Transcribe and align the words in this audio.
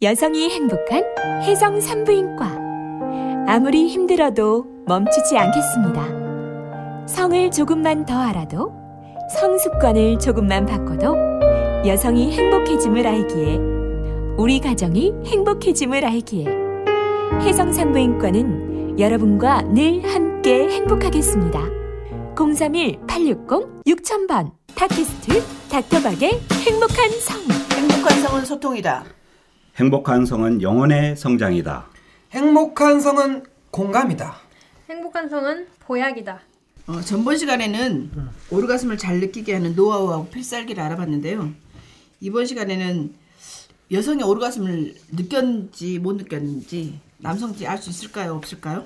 여성이 0.00 0.48
행복한 0.48 1.02
혜성 1.42 1.80
산부인과 1.80 2.56
아무리 3.48 3.88
힘들어도 3.88 4.64
멈추지 4.86 5.36
않겠습니다. 5.36 6.06
성을 7.08 7.50
조금만 7.50 8.06
더 8.06 8.16
알아도 8.16 8.72
성습관을 9.40 10.20
조금만 10.20 10.66
바꿔도 10.66 11.16
여성이 11.84 12.30
행복해짐을 12.30 13.08
알기에 13.08 13.58
우리 14.36 14.60
가정이 14.60 15.14
행복해짐을 15.26 16.04
알기에 16.04 16.46
혜성 17.40 17.72
산부인과는 17.72 19.00
여러분과 19.00 19.62
늘 19.62 20.04
함께 20.14 20.68
행복하겠습니다. 20.68 21.60
031-860-6000번 22.36 24.52
팟캐스트 24.76 25.42
닥터박의 25.68 26.40
행복한 26.64 27.10
성 27.18 27.40
행복한 27.76 28.22
성은 28.22 28.44
소통이다. 28.44 29.17
행복한 29.78 30.26
성은 30.26 30.60
영혼의 30.60 31.14
성장이다. 31.16 31.86
행복한 32.32 33.00
성은 33.00 33.44
공감이다. 33.70 34.34
행복한 34.90 35.28
성은 35.28 35.68
보약이다. 35.78 36.40
어, 36.88 37.00
전번 37.00 37.38
시간에는 37.38 38.10
오르가슴을 38.50 38.98
잘 38.98 39.20
느끼게 39.20 39.54
하는 39.54 39.76
노하우하고 39.76 40.30
필살기를 40.30 40.82
알아봤는데요. 40.82 41.52
이번 42.20 42.46
시간에는 42.46 43.14
여성의 43.92 44.24
오르가슴을 44.24 44.94
느꼈는지 45.12 46.00
못 46.00 46.16
느꼈는지 46.16 46.98
남성들이 47.18 47.68
알수 47.68 47.90
있을까요? 47.90 48.34
없을까요? 48.34 48.84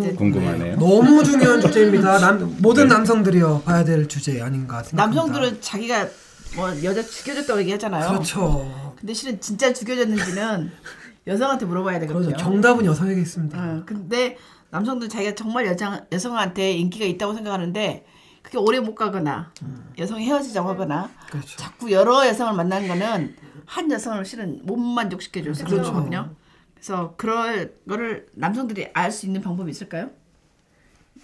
대해 0.00 0.14
궁금하네요. 0.14 0.76
너무 0.76 1.22
중요한 1.22 1.60
주제입니다. 1.60 2.18
남, 2.18 2.56
모든 2.62 2.88
남성들이요 2.88 3.62
봐야 3.66 3.84
될 3.84 4.08
주제 4.08 4.40
아닌가 4.40 4.82
생각합니다. 4.82 5.04
남성들은 5.04 5.60
자기가 5.60 6.08
뭐 6.54 6.68
여자 6.84 7.02
죽여줬다고 7.02 7.60
얘기하잖아요. 7.60 8.08
그렇죠. 8.08 8.94
근데 8.98 9.12
실은 9.12 9.40
진짜 9.40 9.72
죽여줬는지는 9.72 10.70
여성한테 11.26 11.66
물어봐야 11.66 11.98
되거든요. 12.00 12.26
그렇죠. 12.28 12.42
정답은 12.42 12.84
여성에게 12.84 13.20
있습니다. 13.20 13.58
어, 13.58 13.82
근데 13.84 14.38
남성들은 14.70 15.10
자기가 15.10 15.34
정말 15.34 15.66
여성, 15.66 16.00
여성한테 16.12 16.72
인기가 16.72 17.04
있다고 17.04 17.34
생각하는데 17.34 18.06
그게 18.42 18.58
오래 18.58 18.78
못 18.78 18.94
가거나 18.94 19.52
여성이 19.98 20.26
헤어지자고 20.26 20.68
하거나 20.68 21.10
그렇죠. 21.30 21.56
자꾸 21.56 21.90
여러 21.90 22.26
여성을 22.26 22.52
만나는 22.54 22.86
거는 22.88 23.36
한 23.66 23.90
여성을 23.90 24.24
실은 24.24 24.60
못 24.64 24.76
만족시켜줘서 24.76 25.64
그런 25.64 25.78
그렇죠. 25.78 25.92
거거든요. 25.92 26.30
그래서 26.74 27.14
그럴 27.16 27.74
거를 27.88 28.28
남성들이 28.34 28.88
알 28.94 29.10
수 29.10 29.26
있는 29.26 29.40
방법이 29.42 29.68
있을까요? 29.70 30.10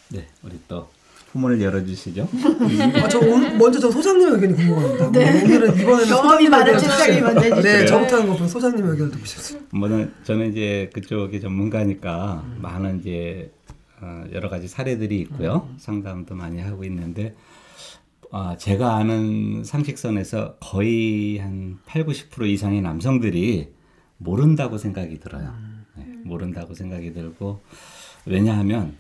네, 0.09 0.27
우리 0.43 0.59
또 0.67 0.89
후문을 1.33 1.63
열어주시죠. 1.63 2.29
아, 3.03 3.09
저 3.09 3.19
오늘 3.19 3.57
먼저 3.57 3.81
저 3.81 3.91
소장님 3.91 4.35
의견이 4.35 4.55
궁금합니다. 4.55 5.07
오늘은 5.07 5.75
이번에는 5.81 6.05
네. 6.05 6.09
경험이 6.09 6.49
많은 6.49 6.77
듣고 6.77 6.89
먼저 6.89 7.13
싶어요. 7.13 7.35
네, 7.41 7.51
해주세요. 7.51 7.87
저부터 7.87 8.17
하는 8.17 8.29
것보다 8.29 8.49
소장님 8.49 8.87
의견을 8.87 9.13
듣고 9.13 9.25
싶습니다. 9.25 9.67
뭐는 9.73 10.13
저는 10.25 10.51
이제 10.51 10.91
그쪽의 10.93 11.41
전문가니까 11.41 12.45
많은 12.61 13.01
이제 13.01 13.51
어, 14.03 14.25
여러 14.33 14.51
가지 14.51 14.69
사례들이 14.69 15.19
있고요. 15.21 15.69
상담도 15.79 16.35
많이 16.35 16.61
하고 16.61 16.85
있는데 16.85 17.35
아, 18.31 18.57
제가 18.59 18.97
아는 18.97 19.65
상식선에서 19.65 20.57
거의 20.61 21.39
한 21.39 21.79
8, 21.87 22.05
90% 22.05 22.47
이상의 22.47 22.83
남성들이 22.83 23.69
모른다고 24.19 24.77
생각이 24.77 25.19
들어요. 25.19 25.55
네, 25.97 26.07
모른다고 26.25 26.75
생각이 26.75 27.15
들고 27.15 27.61
왜냐하면 28.27 28.97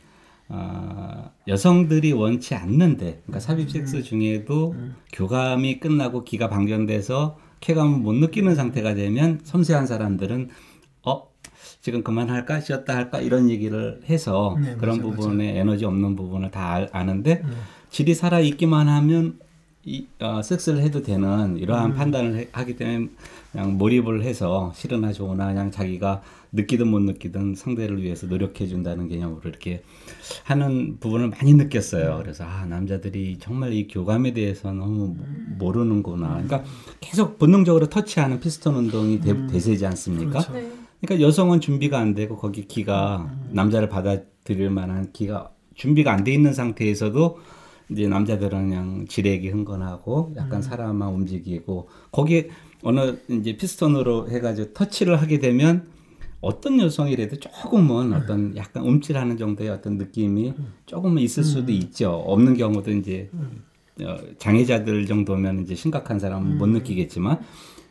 아, 0.48 1.30
여성들이 1.48 2.12
원치 2.12 2.54
않는데 2.54 3.22
그러니까 3.24 3.40
삽입 3.40 3.70
섹스 3.70 4.02
중에도 4.02 4.74
교감이 5.12 5.80
끝나고 5.80 6.24
기가 6.24 6.48
방전돼서 6.48 7.38
쾌감을 7.60 7.98
못 8.00 8.12
느끼는 8.14 8.54
상태가 8.54 8.94
되면 8.94 9.40
섬세한 9.44 9.86
사람들은 9.86 10.48
어 11.04 11.28
지금 11.80 12.02
그만할까? 12.02 12.60
쉬었다 12.60 12.94
할까? 12.96 13.20
이런 13.20 13.48
얘기를 13.50 14.00
해서 14.08 14.56
네, 14.60 14.74
그런 14.76 14.98
맞아요, 14.98 15.12
부분에 15.14 15.58
에너지 15.58 15.84
없는 15.84 16.16
부분을 16.16 16.50
다 16.50 16.72
알- 16.72 16.88
아는데 16.92 17.42
질이 17.90 18.14
살아 18.14 18.40
있기만 18.40 18.88
하면 18.88 19.38
이 19.84 20.06
어, 20.20 20.42
섹스를 20.42 20.80
해도 20.80 21.02
되는 21.02 21.56
이러한 21.56 21.94
판단을 21.94 22.36
해- 22.36 22.48
하기 22.52 22.76
때문에 22.76 23.08
그냥 23.50 23.78
몰입을 23.78 24.22
해서 24.22 24.72
싫으나 24.76 25.12
좋으나 25.12 25.46
그냥 25.48 25.70
자기가 25.70 26.22
느끼든 26.52 26.88
못 26.88 27.00
느끼든 27.00 27.54
상대를 27.54 28.02
위해서 28.02 28.26
노력해 28.26 28.66
준다는 28.66 29.08
개념으로 29.08 29.40
이렇게 29.48 29.82
하는 30.44 30.98
부분을 31.00 31.30
많이 31.30 31.54
느꼈어요. 31.54 32.18
그래서 32.22 32.44
아 32.44 32.66
남자들이 32.66 33.38
정말 33.40 33.72
이 33.72 33.88
교감에 33.88 34.32
대해서 34.34 34.72
너무 34.72 35.16
모르는구나. 35.58 36.28
그러니까 36.42 36.64
계속 37.00 37.38
본능적으로 37.38 37.88
터치하는 37.88 38.40
피스톤 38.40 38.74
운동이 38.76 39.20
대, 39.20 39.34
대세지 39.46 39.86
않습니까? 39.86 40.40
네. 40.52 40.70
그러니까 41.00 41.26
여성은 41.26 41.60
준비가 41.60 41.98
안 41.98 42.14
되고 42.14 42.36
거기 42.36 42.66
기가 42.68 43.34
남자를 43.50 43.88
받아들일 43.88 44.70
만한 44.70 45.10
기가 45.12 45.50
준비가 45.74 46.12
안 46.12 46.22
돼 46.22 46.32
있는 46.34 46.52
상태에서도 46.52 47.38
이제 47.90 48.06
남자들은 48.08 48.68
그냥 48.68 49.06
지레기 49.08 49.48
흥건하고 49.48 50.34
약간 50.36 50.60
사람만 50.62 51.08
움직이고 51.08 51.88
거기에 52.12 52.50
어느 52.82 53.16
이제 53.28 53.56
피스톤으로 53.56 54.28
해가지고 54.30 54.72
터치를 54.74 55.20
하게 55.20 55.38
되면 55.38 55.90
어떤 56.42 56.78
여성이라도 56.80 57.36
조금은 57.36 58.12
어떤 58.12 58.54
약간 58.56 58.82
움찔하는 58.82 59.38
정도의 59.38 59.70
어떤 59.70 59.96
느낌이 59.96 60.52
조금은 60.86 61.22
있을 61.22 61.44
수도 61.44 61.72
있죠. 61.72 62.10
없는 62.10 62.56
경우도 62.56 62.90
이제 62.90 63.30
어, 64.02 64.16
장애자들 64.38 65.06
정도면 65.06 65.62
이제 65.62 65.74
심각한 65.74 66.18
사람은 66.18 66.58
못 66.58 66.66
느끼겠지만 66.66 67.40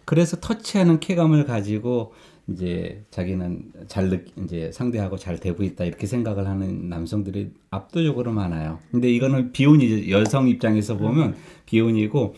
그래서 0.04 0.38
터치하는 0.40 1.00
쾌감을 1.00 1.46
가지고 1.46 2.14
이제 2.48 3.06
자기는 3.12 3.72
잘 3.88 4.10
느, 4.10 4.20
이제 4.44 4.72
상대하고 4.74 5.18
잘 5.18 5.40
되고 5.40 5.64
있다 5.64 5.86
이렇게 5.86 6.06
생각을 6.06 6.48
하는 6.48 6.90
남성들이 6.90 7.52
압도적으로 7.70 8.34
많아요. 8.34 8.80
근데 8.92 9.10
이거는 9.10 9.54
비혼이죠. 9.54 10.10
여성 10.10 10.50
입장에서 10.50 10.98
보면 10.98 11.36
비혼이고 11.66 12.36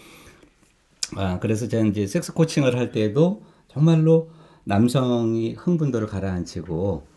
아 1.15 1.39
그래서 1.39 1.67
제가 1.67 1.85
이제 1.85 2.05
섹스 2.05 2.33
코칭을 2.33 2.77
할 2.77 2.91
때도 2.91 3.41
정말로 3.67 4.29
남성이 4.63 5.53
흥분도를 5.53 6.07
가라앉히고 6.07 7.07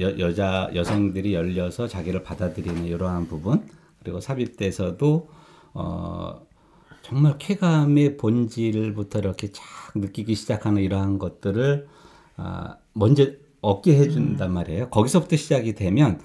여, 0.00 0.18
여자 0.18 0.70
여성들이 0.74 1.34
열려서 1.34 1.88
자기를 1.88 2.22
받아들이는 2.22 2.84
이러한 2.84 3.26
부분 3.28 3.62
그리고 4.02 4.20
삽입돼서도 4.20 5.28
어 5.74 6.46
정말 7.02 7.36
쾌감의 7.38 8.16
본질부터 8.16 9.18
이렇게 9.18 9.50
쫙 9.52 9.62
느끼기 9.94 10.34
시작하는 10.34 10.82
이러한 10.82 11.18
것들을 11.18 11.86
아, 12.36 12.76
먼저 12.92 13.26
얻게 13.60 13.96
해준단 13.98 14.52
말이에요. 14.52 14.88
거기서부터 14.90 15.36
시작이 15.36 15.74
되면 15.74 16.20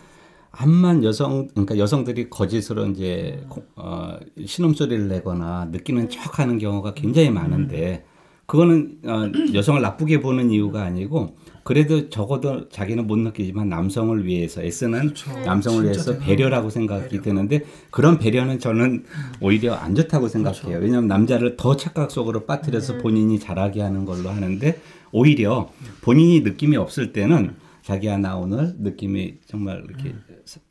암만 0.52 1.03
여성 1.03 1.47
그러니까 1.47 1.78
여성들이 1.78 2.30
거짓으로 2.30 2.85
이제 2.88 3.44
고- 3.50 3.64
어, 3.75 4.18
신음 4.46 4.74
소리를 4.75 5.08
내거나 5.08 5.66
느끼는 5.72 6.09
척하는 6.09 6.59
경우가 6.59 6.94
굉장히 6.94 7.31
많은데 7.31 8.06
그거는 8.45 8.99
어, 9.05 9.31
여성을 9.53 9.81
나쁘게 9.81 10.19
보는 10.19 10.51
이유가 10.51 10.83
아니고 10.83 11.35
그래도 11.63 12.09
적어도 12.09 12.67
자기는 12.67 13.07
못 13.07 13.17
느끼지만 13.17 13.69
남성을 13.69 14.25
위해서 14.25 14.61
애쓰는 14.61 15.13
남성을 15.45 15.83
위해서. 15.85 16.17
배려라고 16.19 16.69
생각이 16.69 17.21
드는데 17.21 17.61
그런 17.89 18.19
배려는 18.19 18.59
저는 18.59 19.05
오히려 19.39 19.73
안 19.73 19.95
좋다고 19.95 20.27
생각해요. 20.27 20.79
왜냐하면 20.79 21.07
남자를 21.07 21.55
더 21.55 21.77
착각 21.77 22.11
속으로 22.11 22.45
빠뜨려서 22.45 22.97
본인이 22.97 23.39
잘하게 23.39 23.81
하는 23.81 24.03
걸로 24.03 24.29
하는데 24.29 24.79
오히려 25.13 25.69
본인이 26.01 26.41
느낌이 26.41 26.75
없을 26.75 27.13
때는 27.13 27.55
자기야 27.81 28.17
나 28.17 28.35
오늘 28.35 28.75
느낌이 28.79 29.35
정말 29.45 29.83
이렇게 29.87 30.15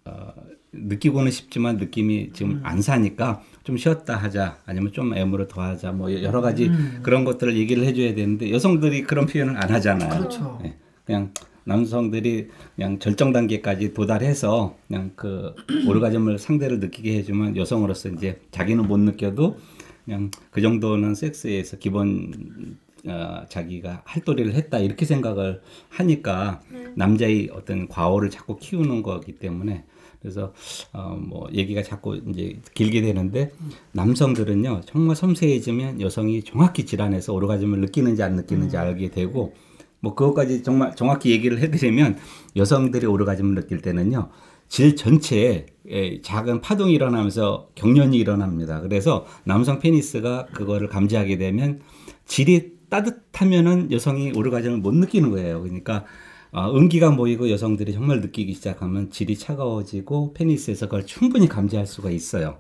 어, 0.05 0.33
느끼고는 0.73 1.31
싶지만 1.31 1.77
느낌이 1.77 2.31
지금 2.33 2.61
안 2.65 2.83
사니까 2.83 3.43
좀 3.65 3.77
쉬었다 3.77 4.17
하자 4.17 4.59
아니면 4.67 4.93
좀 4.93 5.15
애무를 5.15 5.49
더 5.49 5.63
하자 5.63 5.93
뭐 5.93 6.13
여러 6.23 6.41
가지 6.41 6.71
그런 7.03 7.25
것들을 7.25 7.57
얘기를 7.57 7.85
해줘야 7.85 8.15
되는데 8.15 8.51
여성들이 8.51 9.03
그런 9.05 9.27
표현을 9.27 9.57
안 9.57 9.71
하잖아요. 9.71 10.19
그렇죠. 10.19 10.61
예, 10.65 10.75
그냥 11.05 11.33
남성들이 11.65 12.49
그냥 12.75 12.99
절정 12.99 13.33
단계까지 13.33 13.95
도달해서 13.95 14.77
그냥 14.89 15.13
그 15.15 15.55
오르가즘을 15.87 16.39
상대를 16.39 16.81
느끼게 16.81 17.17
해주면 17.19 17.57
여성으로서 17.57 18.09
이제 18.11 18.41
자기는 18.51 18.87
못 18.87 18.99
느껴도 18.99 19.59
그냥 20.05 20.31
그 20.51 20.61
정도는 20.61 21.15
섹스에서 21.15 21.77
기본 21.77 22.77
어, 23.07 23.45
자기가 23.49 24.03
할도리를 24.05 24.55
했다 24.55 24.79
이렇게 24.79 25.05
생각을 25.05 25.61
하니까 25.89 26.61
남자의 26.95 27.51
어떤 27.53 27.89
과오를 27.89 28.31
자꾸 28.31 28.57
키우는 28.57 29.03
거기 29.03 29.33
때문에 29.33 29.85
그래서 30.23 30.53
어, 30.93 31.19
뭐 31.21 31.49
얘기가 31.53 31.83
자꾸 31.83 32.17
이제 32.29 32.59
길게 32.75 33.03
되는데 33.03 33.53
남성들은요 33.93 34.83
정말 34.87 35.17
섬세해지면 35.17 36.01
여성이 36.01 36.43
정확히 36.43 36.87
질환에서 36.87 37.35
오르가즘을 37.35 37.81
느끼는지 37.81 38.23
안 38.23 38.37
느끼는지 38.37 38.77
알게 38.77 39.11
되고 39.11 39.53
뭐 40.01 40.15
그것까지 40.15 40.63
정말 40.63 40.97
정확히 40.97 41.31
얘기를 41.31 41.59
해드리면 41.61 42.19
여성들이 42.57 43.07
오르가즘을 43.07 43.55
느낄 43.55 43.83
때는요 43.83 44.31
질 44.69 44.97
전체에 44.97 45.67
예, 45.91 46.23
작은 46.23 46.63
파동이 46.63 46.95
일어나면서 46.95 47.69
경련이 47.75 48.17
일어납니다. 48.17 48.81
그래서 48.81 49.27
남성 49.45 49.81
페니스가 49.81 50.47
그거를 50.47 50.89
감지하게 50.89 51.37
되면 51.37 51.81
질이 52.25 52.73
따뜻하면은 52.89 53.93
여성이 53.93 54.33
오르가즘을 54.35 54.79
못 54.79 54.95
느끼는 54.95 55.31
거예요. 55.31 55.61
그러니까 55.61 56.07
어, 56.53 56.71
음기가 56.71 57.11
모이고 57.11 57.51
여성들이 57.51 57.95
정말 57.95 58.21
느끼기 58.21 58.53
시작하면 58.53 59.11
질이 59.11 59.39
차가워지고 59.39 60.35
페니스에서 60.35 60.87
그걸 60.87 61.07
충분히 61.07 61.49
감지할 61.49 61.87
수가 61.87 62.11
있어요. 62.11 62.59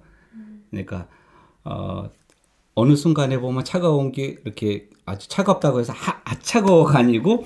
그러니까 0.71 1.09
어, 1.63 2.11
어느 2.75 2.97
순간에 2.97 3.39
보면 3.39 3.65
차가운 3.65 4.11
게 4.11 4.39
이렇게 4.45 4.89
아주 5.05 5.29
차갑다고 5.29 5.81
해서 5.81 5.93
하, 5.93 6.23
아 6.25 6.39
차가워가 6.39 7.01
아니고 7.01 7.45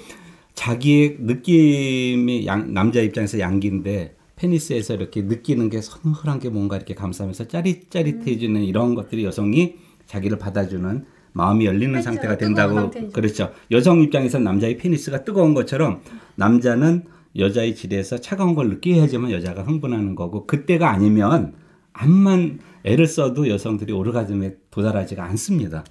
자기의 0.54 1.16
느낌이 1.20 2.46
양, 2.46 2.72
남자 2.72 3.00
입장에서 3.00 3.40
양기인데 3.40 4.14
페니스에서 4.36 4.94
이렇게 4.94 5.22
느끼는 5.22 5.68
게 5.68 5.80
서늘한 5.80 6.38
게 6.38 6.48
뭔가 6.48 6.76
이렇게 6.76 6.94
감싸면서 6.94 7.48
짜릿짜릿해지는 7.48 8.62
이런 8.62 8.94
것들이 8.94 9.24
여성이 9.24 9.76
자기를 10.06 10.38
받아주는 10.38 11.04
마음이 11.36 11.66
열리는 11.66 12.00
상태가 12.00 12.38
된다고. 12.38 12.90
그렇죠. 13.12 13.52
여성 13.70 14.00
입장에서 14.00 14.38
남자의 14.38 14.78
페니스가 14.78 15.22
뜨거운 15.22 15.52
것처럼 15.52 16.00
남자는 16.36 17.04
여자의 17.36 17.74
질에서 17.74 18.16
차가운 18.18 18.54
걸 18.54 18.70
느껴야지만 18.70 19.30
여자가 19.30 19.62
흥분하는 19.62 20.14
거고 20.14 20.46
그때가 20.46 20.90
아니면 20.90 21.52
암만 21.92 22.60
애를 22.84 23.06
써도 23.06 23.50
여성들이 23.50 23.92
오르가즘에 23.92 24.54
도달하지가 24.70 25.24
않습니다. 25.24 25.84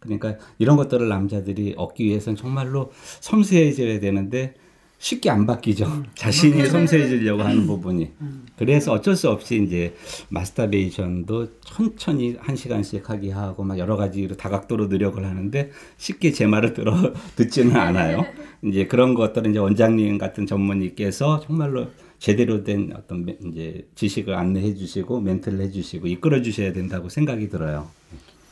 그러니까 0.00 0.36
이런 0.58 0.76
것들을 0.76 1.06
남자들이 1.06 1.74
얻기 1.76 2.04
위해서는 2.04 2.36
정말로 2.36 2.90
섬세해져야 3.20 4.00
되는데 4.00 4.54
쉽게 4.98 5.28
안 5.30 5.46
바뀌죠. 5.46 6.04
자신이 6.16 6.66
섬세해지려고 6.66 7.42
하는 7.42 7.66
부분이. 7.66 8.10
그래서 8.56 8.92
어쩔 8.92 9.14
수 9.14 9.28
없이 9.28 9.62
이제 9.62 9.94
마스터베이션도 10.30 11.60
천천히 11.60 12.36
한 12.38 12.56
시간씩 12.56 13.08
하게 13.10 13.30
하고 13.30 13.62
막 13.62 13.78
여러 13.78 13.96
가지로 13.96 14.36
다각도로 14.36 14.86
노력을 14.86 15.22
하는데 15.24 15.70
쉽게 15.98 16.32
제 16.32 16.46
말을 16.46 16.72
들어 16.72 16.94
듣지는 17.36 17.76
않아요. 17.76 18.24
이제 18.64 18.86
그런 18.86 19.14
것들은 19.14 19.50
이제 19.50 19.58
원장님 19.58 20.16
같은 20.18 20.46
전문의께서 20.46 21.40
정말로 21.40 21.88
제대로 22.18 22.64
된 22.64 22.92
어떤 22.96 23.26
멘- 23.26 23.36
이제 23.52 23.86
지식을 23.94 24.34
안내해 24.34 24.74
주시고 24.74 25.20
멘트를 25.20 25.60
해 25.60 25.70
주시고 25.70 26.06
이끌어 26.06 26.40
주셔야 26.40 26.72
된다고 26.72 27.10
생각이 27.10 27.50
들어요. 27.50 27.90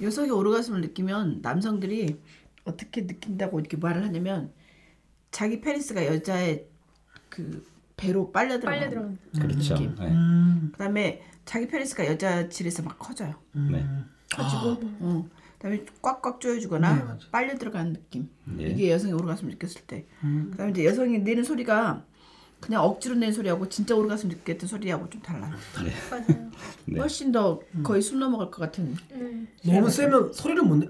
여성이 0.02 0.30
오르가즘을 0.30 0.82
느끼면 0.82 1.38
남성들이 1.40 2.16
어떻게 2.64 3.06
느낀다고 3.06 3.58
이렇게 3.60 3.78
말을 3.78 4.02
하냐면 4.04 4.50
자기 5.34 5.60
페니스가 5.60 6.06
여자의 6.06 6.64
그 7.28 7.66
배로 7.96 8.30
빨려 8.30 8.60
들어가. 8.60 8.78
빨려 8.78 8.88
들어간다. 8.88 9.20
그렇죠. 9.40 9.74
느낌. 9.74 9.94
네. 9.96 10.06
음. 10.06 10.68
그다음에 10.70 11.22
자기 11.44 11.66
페니스가 11.66 12.06
여자 12.06 12.48
질에서 12.48 12.84
막 12.84 12.96
커져요. 13.00 13.34
네. 13.50 13.84
커지고, 14.32 14.78
어. 15.00 15.28
그다음에 15.58 15.84
꽉꽉 16.00 16.40
조여주거나 16.40 17.16
네. 17.18 17.26
빨려 17.32 17.58
들어가는 17.58 17.94
느낌. 17.94 18.28
네. 18.44 18.66
이게 18.66 18.92
여성이 18.92 19.12
오르가슴 19.12 19.48
느꼈을 19.48 19.80
때. 19.88 20.06
그다음에 20.52 20.70
이제 20.70 20.84
여성이 20.84 21.18
내는 21.18 21.42
소리가 21.42 22.04
그냥 22.60 22.84
억지로 22.84 23.16
내는 23.16 23.34
소리하고 23.34 23.68
진짜 23.68 23.96
오르가슴 23.96 24.28
느꼈던 24.28 24.68
소리하고 24.68 25.10
좀 25.10 25.20
달라요. 25.20 25.52
맞아요. 26.12 26.50
네. 26.86 27.00
훨씬 27.00 27.32
더 27.32 27.60
거의 27.82 28.02
숨 28.02 28.20
넘어갈 28.20 28.52
것 28.52 28.60
같은. 28.60 28.94
음. 29.10 29.48
너무 29.66 29.90
세면 29.90 30.32
소리를 30.32 30.62
못 30.62 30.76
내. 30.76 30.88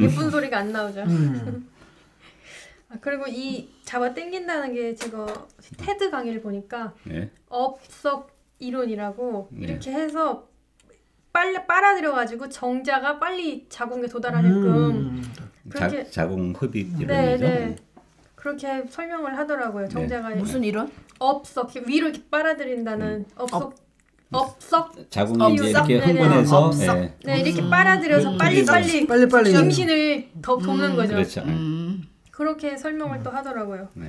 예쁜 0.00 0.30
소리가 0.30 0.58
안 0.58 0.70
나오죠. 0.70 1.00
음. 1.02 1.71
아, 2.92 2.98
그리고 3.00 3.24
이 3.26 3.68
잡아 3.84 4.12
당긴다는 4.12 4.74
게 4.74 4.94
제가 4.94 5.26
테드 5.78 6.10
강의를 6.10 6.42
보니까 6.42 6.92
네. 7.04 7.30
업석 7.48 8.30
이론이라고 8.58 9.48
네. 9.52 9.66
이렇게 9.66 9.92
해서 9.92 10.48
빨리 11.32 11.66
빨아들여 11.66 12.12
가지고 12.12 12.48
정자가 12.48 13.18
빨리 13.18 13.66
자궁에 13.68 14.06
도달하게끔 14.06 14.66
음. 14.66 15.22
그렇게 15.68 16.04
자, 16.04 16.10
자궁 16.10 16.52
흡입 16.52 17.00
이론이죠. 17.00 17.06
네, 17.06 17.36
네. 17.38 17.76
그렇게 18.34 18.84
설명을 18.88 19.38
하더라고요. 19.38 19.88
정자가 19.88 20.30
무슨 20.30 20.62
이론? 20.64 20.90
업석 21.18 21.74
위로 21.86 22.08
이렇게 22.08 22.22
빨아들인다는 22.30 23.26
업석 23.36 23.74
업석 24.32 25.10
자궁이 25.10 25.54
이제? 25.54 25.70
이렇게. 25.70 25.98
흥분해서. 25.98 26.72
예. 26.80 27.14
네 27.24 27.40
이렇게 27.40 27.68
빨아들여서 27.68 28.36
빨리 28.36 28.64
빨리 28.64 29.06
빨리 29.06 29.28
빨리. 29.28 29.52
임신을 29.52 30.28
더 30.42 30.58
돕는 30.58 30.96
거죠. 30.96 31.14
그렇죠. 31.14 31.42
예. 31.46 31.50
음. 31.50 32.11
그렇게 32.42 32.76
설명을 32.76 33.22
또 33.22 33.30
하더라고요. 33.30 33.88
네. 33.94 34.08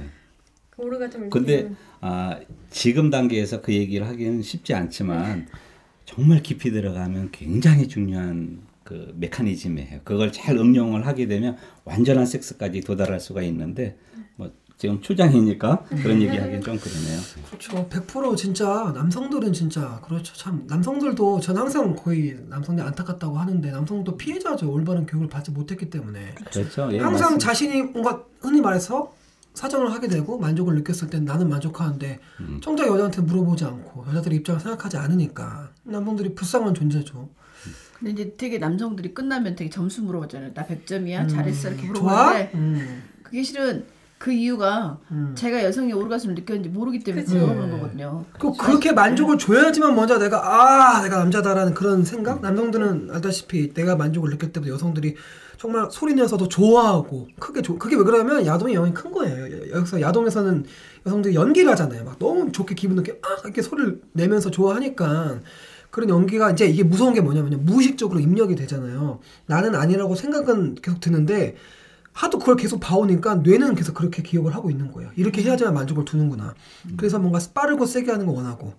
그 0.71 0.81
오르가즘을 0.81 1.30
근데. 1.30 1.69
아, 2.01 2.39
지금 2.69 3.09
단계에서 3.09 3.62
그 3.62 3.71
얘기를 3.74 4.07
하기는 4.07 4.41
쉽지 4.41 4.74
않지만 4.74 5.47
정말 6.06 6.41
깊이 6.41 6.71
들어가면 6.71 7.30
굉장히 7.31 7.88
중요한 7.88 8.62
그 8.83 9.13
메커니즘이에요. 9.18 10.01
그걸 10.03 10.31
잘 10.31 10.57
응용을 10.57 11.06
하게 11.06 11.27
되면 11.27 11.57
완전한 11.85 12.25
섹스까지 12.25 12.81
도달할 12.81 13.19
수가 13.19 13.44
있는데 13.44 13.97
뭐 14.35 14.51
지금 14.78 15.02
초장이니까 15.02 15.84
그런 16.02 16.22
얘기하기는 16.22 16.62
좀 16.62 16.78
그러네요. 16.78 17.20
그렇죠. 17.48 17.90
100% 17.90 18.36
진짜 18.36 18.92
남성들은 18.94 19.54
진짜 19.54 20.02
그렇죠. 20.04 20.34
참 20.36 20.66
남성들도 20.68 21.40
전 21.40 21.58
항상 21.58 21.96
거의 21.96 22.38
남성들 22.50 22.84
안타깝다고 22.86 23.38
하는데 23.38 23.72
남성도 23.72 24.18
피해자죠. 24.18 24.72
올바른 24.72 25.06
교육을 25.06 25.30
받지 25.30 25.52
못했기 25.52 25.90
때문에 25.90 26.36
그렇죠. 26.52 26.90
예, 26.92 27.00
항상 27.00 27.22
맞습니다. 27.22 27.46
자신이 27.48 27.81
뭔가 27.84 28.24
흔히 28.42 28.62
말해서 28.62 29.14
사정을 29.54 29.92
하게 29.92 30.08
되고 30.08 30.38
만족을 30.40 30.76
느꼈을 30.76 31.10
땐 31.10 31.26
나는 31.26 31.48
만족하는데 31.48 32.19
음. 32.40 32.60
정작 32.62 32.88
여자한테 32.88 33.22
물어보지 33.22 33.64
않고 33.66 34.06
여자들의 34.10 34.40
입장을 34.40 34.60
생각하지 34.60 34.98
않으니까 34.98 35.69
남성들이 35.84 36.34
불쌍한 36.34 36.74
존재죠. 36.74 37.30
근데 38.00 38.12
이제 38.12 38.34
되게 38.36 38.58
남성들이 38.58 39.14
끝나면 39.14 39.56
되게 39.56 39.69
점수 39.69 40.02
물어보잖아요. 40.04 40.54
나 40.54 40.66
100점이야? 40.66 41.30
잘했어? 41.30 41.69
이렇게 41.69 41.84
음. 41.84 41.88
물어보는데 41.88 42.52
음. 42.56 43.04
그게 43.22 43.44
실은 43.44 43.86
그 44.24 44.31
이유가 44.31 44.98
음. 45.12 45.34
제가 45.36 45.66
여성이 45.66 45.92
오르가슴을 45.92 46.34
느꼈는지 46.36 46.70
모르기 46.70 47.00
때문에. 47.00 47.25
물어보는 47.25 47.72
거거든요. 47.72 48.24
그 48.40 48.54
그렇게 48.54 48.94
만족을 48.94 49.38
줘야지만 49.38 49.94
먼저 49.94 50.18
내가 50.18 50.40
아 50.46 51.02
내가 51.02 51.18
남자다라는 51.18 51.74
그런 51.74 52.06
생각 52.06 52.40
남성들은 52.40 53.10
알다시피 53.12 53.74
내가 53.74 53.98
만족을 53.98 54.30
느낄 54.30 54.54
때부터 54.54 54.72
여성들이 54.74 55.18
정말 55.58 55.90
소리 55.92 56.14
내서도 56.14 56.48
좋아하고 56.48 57.28
크게 57.38 57.62
조, 57.62 57.78
그게 57.78 57.98
왜 57.98 58.04
그러냐면 58.06 58.46
야동의 58.46 58.75
영향이 58.75 58.94
큰 58.94 59.12
거예요 59.12 59.58
여- 59.58 59.72
여기서 59.80 60.00
야동에서는 60.00 60.66
여성들이 61.06 61.36
연기를 61.36 61.69
하잖아요 61.72 62.06
막 62.06 62.18
너무 62.18 62.50
좋게 62.50 62.76
기분 62.76 62.96
좋게 62.96 63.19
아 63.24 63.42
이렇게 63.44 63.62
소리를 63.62 64.00
내면서 64.14 64.50
좋아하니까 64.52 65.42
그런 65.92 66.08
연기가 66.08 66.50
이제 66.52 66.66
이게 66.66 66.84
무서운 66.84 67.14
게 67.14 67.19
뭐냐면 67.19 67.66
무의식적으로 67.66 68.22
입력이 68.22 68.56
되잖아요 68.56 69.19
나는 69.48 69.76
아니라고 69.76 70.16
생각은 70.16 70.76
계속 70.76 71.02
드는데 71.02 71.56
하도 72.13 72.39
그걸 72.39 72.56
계속 72.56 72.80
봐오니까 72.80 73.36
뇌는 73.36 73.75
계속 73.75 73.95
그렇게 73.95 74.21
기억을 74.21 74.56
하고 74.56 74.69
있는 74.69 74.92
거예요. 74.92 75.09
이렇게 75.16 75.42
해야지만 75.42 75.73
만족을 75.73 76.06
두는구나. 76.06 76.54
그래서 76.95 77.18
뭔가 77.19 77.40
빠르고 77.54 77.85
세게 77.85 78.11
하는 78.11 78.26
거 78.28 78.31
원하고. 78.33 78.73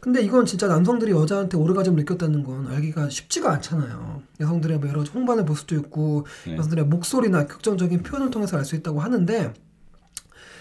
근데 0.00 0.22
이건 0.22 0.46
진짜 0.46 0.68
남성들이 0.68 1.10
여자한테 1.10 1.56
오르가즘을 1.56 1.98
느꼈다는 1.98 2.44
건 2.44 2.68
알기가 2.68 3.08
쉽지가 3.08 3.50
않잖아요. 3.54 4.22
여성들의 4.40 4.78
뭐 4.78 4.88
여러 4.88 5.02
홍반을 5.02 5.44
볼 5.44 5.56
수도 5.56 5.74
있고 5.74 6.24
네. 6.46 6.56
여성들의 6.56 6.84
목소리나 6.86 7.46
극정적인 7.46 8.04
표현을 8.04 8.30
통해서 8.30 8.56
알 8.56 8.64
수 8.64 8.76
있다고 8.76 9.00
하는데 9.00 9.54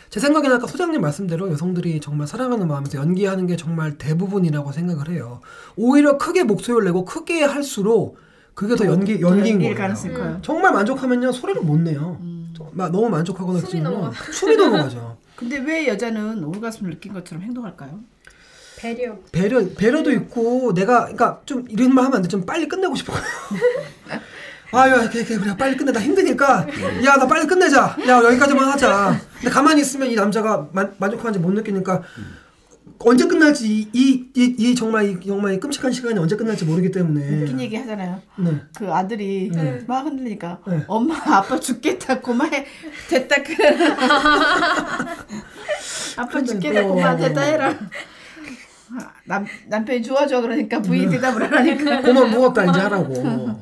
제 0.09 0.19
생각에는 0.21 0.55
아까 0.55 0.67
소장님 0.67 1.01
말씀대로 1.01 1.51
여성들이 1.51 1.99
정말 1.99 2.27
사랑하는 2.27 2.67
마음에서 2.67 2.97
연기하는 2.97 3.45
게 3.45 3.57
정말 3.57 3.97
대부분이라고 3.97 4.71
생각을 4.71 5.09
해요. 5.09 5.41
오히려 5.75 6.17
크게 6.17 6.43
목소리를 6.43 6.85
내고 6.85 7.03
크게 7.05 7.43
할수록 7.43 8.17
그게 8.57 8.75
더 8.75 8.87
연기 8.87 9.21
연기인 9.21 9.59
거예요. 9.59 9.75
가능성이 9.75 10.15
커요. 10.15 10.39
정말 10.41 10.73
만족하면요 10.73 11.31
소리를 11.31 11.61
못 11.61 11.79
내요. 11.79 12.17
음. 12.21 12.51
막 12.71 12.91
너무 12.91 13.07
만족하거나 13.07 13.59
숨이 13.59 13.81
넘어가. 13.81 14.11
숨이 14.31 14.55
넘어가죠. 14.55 15.15
근데 15.37 15.59
왜 15.59 15.87
여자는 15.87 16.43
오르가슴을 16.43 16.89
느낀 16.93 17.13
것처럼 17.13 17.43
행동할까요? 17.43 17.99
배려. 18.79 19.15
배려 19.31 19.61
배려도 19.77 20.11
있고 20.11 20.73
내가 20.73 21.01
그러니까 21.01 21.39
좀 21.45 21.65
이런 21.69 21.93
말 21.93 22.05
하면 22.05 22.15
안 22.17 22.21
돼. 22.23 22.27
좀 22.27 22.47
빨리 22.47 22.67
끝내고 22.67 22.95
싶어. 22.95 23.13
이렇게 24.71 25.19
이렇게 25.19 25.37
그래 25.37 25.55
빨리 25.55 25.77
끝내 25.77 25.91
나 25.91 25.99
힘드니까 26.01 26.65
야 27.05 27.15
나 27.15 27.27
빨리 27.27 27.45
끝내자 27.45 27.95
야 28.07 28.23
여기까지만 28.23 28.67
하자 28.69 29.17
근데 29.35 29.49
가만히 29.51 29.81
있으면 29.81 30.09
이 30.09 30.15
남자가 30.15 30.67
만, 30.73 30.93
만족하는지 30.97 31.39
못 31.39 31.51
느끼니까 31.51 32.01
언제 32.99 33.27
끝날지 33.27 33.89
이이 33.93 34.29
이 34.35 34.75
정말 34.75 35.09
이 35.09 35.19
정말 35.25 35.53
이 35.53 35.59
끔찍한 35.59 35.91
시간이 35.91 36.17
언제 36.19 36.35
끝날지 36.35 36.65
모르기 36.65 36.91
때문에 36.91 37.41
웃긴 37.41 37.59
얘기 37.59 37.75
하잖아요. 37.75 38.21
네. 38.37 38.61
그 38.75 38.91
아들이 38.91 39.51
네. 39.53 39.83
막 39.87 40.05
흔들리니까 40.05 40.59
네. 40.67 40.83
엄마 40.87 41.15
아빠 41.15 41.59
죽겠다 41.59 42.19
고마해 42.21 42.65
됐다 43.09 43.35
그 43.43 43.53
아빠 46.17 46.43
죽겠다 46.43 46.85
어. 46.85 46.87
고마 46.87 47.15
됐다 47.15 47.41
해라 47.41 47.69
아, 47.69 49.13
남 49.25 49.45
남편이 49.67 50.01
좋아져 50.01 50.41
그러니까 50.41 50.81
부인 50.81 51.09
대답을 51.09 51.43
안 51.43 51.53
하니까 51.53 52.01
그만 52.01 52.31
무겁다 52.31 52.65
이제 52.65 52.79
하라고. 52.79 53.13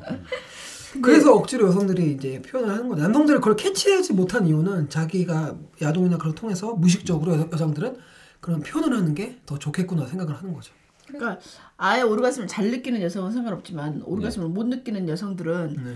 그래서 1.02 1.34
억지로 1.34 1.68
여성들이 1.68 2.12
이제 2.12 2.40
표현을 2.40 2.72
하는 2.72 2.88
거죠. 2.88 3.02
남성들이 3.02 3.36
그걸 3.38 3.54
캐치하지 3.56 4.14
못한 4.14 4.46
이유는 4.46 4.88
자기가 4.88 5.54
야동이나 5.82 6.16
그걸 6.16 6.34
통해서 6.34 6.72
무의식적으로 6.72 7.34
여, 7.34 7.50
여성들은 7.52 7.96
그런 8.40 8.60
표현을 8.60 8.96
하는 8.96 9.14
게 9.14 9.38
더 9.46 9.58
좋겠구나 9.58 10.06
생각을 10.06 10.34
하는 10.36 10.52
거죠. 10.54 10.72
그러니까 11.06 11.38
아예 11.76 12.02
오르가슴을 12.02 12.48
잘 12.48 12.70
느끼는 12.70 13.00
여성은 13.02 13.32
상관없지만 13.32 14.02
오르가슴을 14.04 14.48
못 14.48 14.66
느끼는 14.66 15.08
여성들은 15.08 15.76
네. 15.84 15.94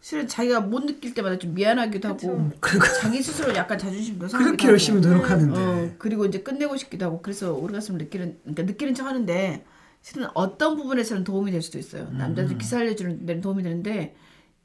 실은 0.00 0.26
자기가 0.28 0.60
못 0.60 0.84
느낄 0.84 1.12
때마다 1.12 1.38
좀 1.38 1.54
미안하기도 1.54 2.08
하고 2.08 2.50
자기 3.02 3.22
스스로 3.22 3.54
약간 3.54 3.76
자존심도 3.78 4.26
상하기도 4.28 4.46
그렇게 4.46 4.62
하고. 4.64 4.72
열심히 4.72 5.00
노력하는데 5.00 5.60
어, 5.60 5.94
그리고 5.98 6.24
이제 6.24 6.40
끝내고 6.40 6.76
싶기도 6.76 7.04
하고 7.06 7.20
그래서 7.20 7.52
오르가슴을 7.52 7.98
느끼는 7.98 8.38
그러니까 8.42 8.62
느끼는 8.62 8.94
척 8.94 9.06
하는데 9.06 9.64
실은 10.00 10.28
어떤 10.34 10.76
부분에서는 10.76 11.24
도움이 11.24 11.50
될 11.50 11.60
수도 11.60 11.78
있어요. 11.78 12.08
남자들 12.10 12.52
음. 12.54 12.58
기 12.58 12.64
살려주는 12.64 13.26
데는 13.26 13.42
도움이 13.42 13.62
되는데 13.64 14.14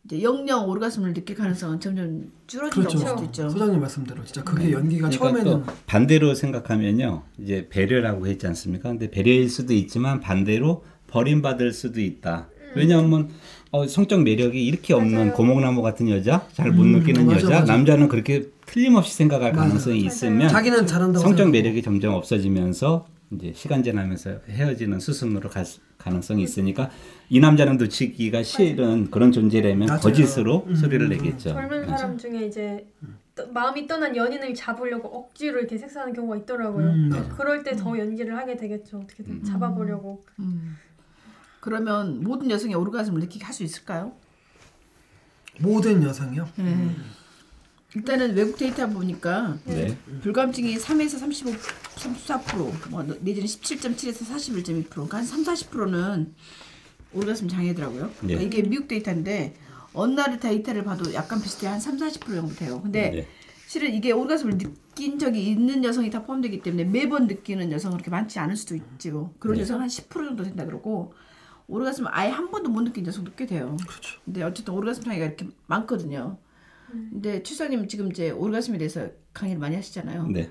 이제 0.05 0.21
영영 0.21 0.67
오르가슴을 0.67 1.13
느낄 1.13 1.35
가능성은 1.37 1.79
점점 1.79 2.29
줄어든다고 2.45 2.81
그렇죠. 2.81 2.97
볼 2.99 3.07
수도 3.07 3.23
있죠. 3.25 3.49
소장님 3.49 3.79
말씀대로 3.79 4.23
진짜 4.25 4.43
그게 4.43 4.71
연기가 4.73 5.07
그러니까 5.07 5.17
처음에는 5.17 5.65
또 5.65 5.73
반대로 5.85 6.35
생각하면요. 6.35 7.23
이제 7.39 7.67
배려라고 7.69 8.27
했지 8.27 8.45
않습니까? 8.47 8.89
근데 8.89 9.09
배려일 9.09 9.49
수도 9.49 9.73
있지만 9.73 10.19
반대로 10.19 10.83
버림받을 11.07 11.71
수도 11.71 12.01
있다. 12.01 12.49
왜냐하면 12.75 13.29
어, 13.71 13.87
성적 13.87 14.21
매력이 14.23 14.65
이렇게 14.65 14.93
없는 14.93 15.17
맞아요. 15.17 15.33
고목나무 15.33 15.81
같은 15.81 16.09
여자, 16.09 16.45
잘못 16.51 16.85
느끼는 16.85 17.25
맞아, 17.25 17.37
여자, 17.37 17.59
맞아. 17.61 17.73
남자는 17.73 18.09
그렇게 18.09 18.49
틀림없이 18.65 19.15
생각할 19.15 19.53
맞아. 19.53 19.63
가능성이 19.67 20.01
있으면 20.01 20.49
자기는 20.49 20.85
잘한다고 20.85 21.23
성적. 21.25 21.49
매력이 21.49 21.81
점점 21.81 22.13
없어지면서 22.15 23.05
이제 23.35 23.53
시간 23.53 23.83
지나면서 23.83 24.39
헤어지는 24.47 24.99
수순으로 24.99 25.49
갈 25.49 25.65
수- 25.65 25.79
가능성이 25.97 26.43
있으니까 26.43 26.89
이 27.29 27.39
남자는 27.39 27.77
놓치기가 27.77 28.43
싫은 28.43 29.09
그런 29.09 29.31
존재라면 29.31 29.87
맞아요. 29.87 30.01
거짓으로 30.01 30.65
음. 30.67 30.75
소리를 30.75 31.07
내겠죠. 31.09 31.49
젊은 31.53 31.87
사람 31.87 32.17
중에 32.17 32.45
이제 32.45 32.85
떠- 33.35 33.47
마음이 33.47 33.87
떠난 33.87 34.15
연인을 34.15 34.53
잡으려고 34.53 35.07
억지로 35.07 35.59
이렇게 35.59 35.77
섹스하는 35.77 36.13
경우가 36.13 36.37
있더라고요. 36.37 36.85
음. 36.87 37.33
그럴 37.37 37.63
때 37.63 37.75
더 37.75 37.97
연기를 37.97 38.37
하게 38.37 38.57
되겠죠. 38.57 38.99
어떻게든 38.99 39.43
잡아보려고. 39.43 40.23
음. 40.39 40.75
그러면 41.61 42.21
모든 42.23 42.51
여성이 42.51 42.75
오르가슴을 42.75 43.21
느끼게 43.21 43.45
할 43.45 43.53
수 43.53 43.63
있을까요? 43.63 44.11
모든 45.59 46.03
여성이요. 46.03 46.47
음. 46.59 46.95
일단은 47.95 48.35
외국 48.35 48.57
데이터 48.57 48.87
보니까 48.87 49.57
네. 49.65 49.97
불감증이 50.21 50.77
3에서 50.77 51.19
35, 51.19 51.51
34%, 51.51 52.89
뭐 52.89 53.03
내지는 53.03 53.47
17.7에서 53.47 54.25
41.2%, 54.25 54.89
그러니까 54.89 55.17
한 55.17 55.25
3, 55.25 55.43
40%는 55.43 56.33
오르가슴 57.13 57.47
장애더라고요. 57.47 58.11
그러니까 58.19 58.39
네. 58.39 58.45
이게 58.45 58.63
미국 58.63 58.87
데이터인데 58.87 59.55
어느 59.93 60.13
나라 60.13 60.37
데이터를 60.37 60.83
봐도 60.83 61.13
약간 61.13 61.41
비슷해 61.41 61.67
한 61.67 61.79
3, 61.79 61.97
40% 61.97 62.19
정도 62.35 62.55
돼요. 62.55 62.81
근데 62.81 63.11
네. 63.11 63.27
실은 63.67 63.93
이게 63.93 64.11
오르가슴을 64.11 64.57
느낀 64.57 65.19
적이 65.19 65.47
있는 65.47 65.83
여성이 65.83 66.09
다 66.09 66.23
포함되기 66.23 66.61
때문에 66.61 66.85
매번 66.85 67.27
느끼는 67.27 67.71
여성은 67.71 67.97
그렇게 67.97 68.09
많지 68.09 68.39
않을 68.39 68.55
수도 68.55 68.75
있죠. 68.75 69.33
그런 69.39 69.55
네. 69.55 69.61
여성은 69.61 69.81
한 69.81 69.87
10% 69.87 70.09
정도 70.11 70.43
된다 70.43 70.65
그러고 70.65 71.13
오르가슴을 71.67 72.09
아예 72.13 72.29
한 72.29 72.49
번도 72.51 72.69
못 72.69 72.81
느낀 72.81 73.05
여성도 73.05 73.31
꽤 73.35 73.45
돼요. 73.45 73.77
그렇죠. 73.87 74.19
근데 74.25 74.43
어쨌든 74.43 74.73
오르가슴 74.73 75.03
장애가 75.03 75.25
이렇게 75.25 75.47
많거든요. 75.67 76.37
근데 77.11 77.41
최사님 77.43 77.87
지금 77.87 78.11
이제 78.11 78.29
오르가슴에 78.29 78.77
대해서 78.77 79.07
강의를 79.33 79.59
많이 79.59 79.75
하시잖아요. 79.75 80.27
네. 80.27 80.49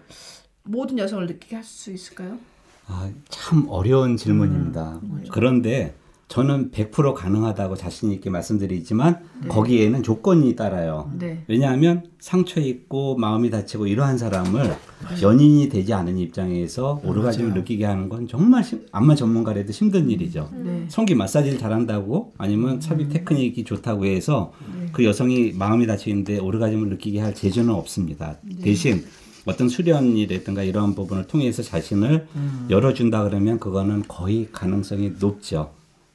모든 0.64 0.98
여성을 0.98 1.26
느끼게 1.26 1.56
할 1.56 1.64
수 1.64 1.92
있을까요? 1.92 2.38
아, 2.86 3.10
참 3.28 3.66
어려운 3.68 4.16
질문입니다. 4.16 5.00
그런데 5.30 5.94
저는 6.28 6.70
100% 6.70 7.12
가능하다고 7.12 7.76
자신 7.76 8.10
있게 8.12 8.30
말씀드리지만 8.30 9.18
거기에는 9.48 10.02
조건이 10.02 10.56
따라요. 10.56 11.10
네. 11.18 11.44
왜냐하면 11.46 12.04
상처 12.20 12.58
있고 12.60 13.16
마음이 13.18 13.50
다치고 13.50 13.86
이러한 13.86 14.16
사람을 14.16 14.74
연인이 15.20 15.68
되지 15.68 15.92
않은 15.92 16.16
입장에서 16.16 17.02
오르가즘을 17.04 17.52
느끼게 17.52 17.84
하는 17.84 18.08
건 18.08 18.28
정말 18.28 18.64
심- 18.64 18.86
안마 18.92 19.14
전문가라도 19.14 19.72
힘든 19.72 20.08
일이죠. 20.08 20.48
네. 20.54 20.86
성기 20.88 21.14
마사지를 21.16 21.58
잘한다고 21.58 22.32
아니면 22.38 22.80
삽입 22.80 23.10
테크닉이 23.10 23.64
좋다고 23.64 24.06
해서 24.06 24.52
그 24.92 25.04
여성이 25.04 25.52
마음이 25.52 25.86
다치는데 25.86 26.38
오르가즘을 26.38 26.88
느끼게 26.88 27.20
할 27.20 27.34
재주는 27.34 27.68
없습니다. 27.74 28.38
대신 28.62 29.04
어떤 29.44 29.68
수련이라든가 29.68 30.62
이러한 30.62 30.94
부분을 30.94 31.26
통해서 31.26 31.62
자신을 31.62 32.26
열어준다 32.70 33.24
그러면 33.24 33.58
그거는 33.58 34.04
거의 34.08 34.48
가능성이 34.50 35.12
높죠. 35.20 35.72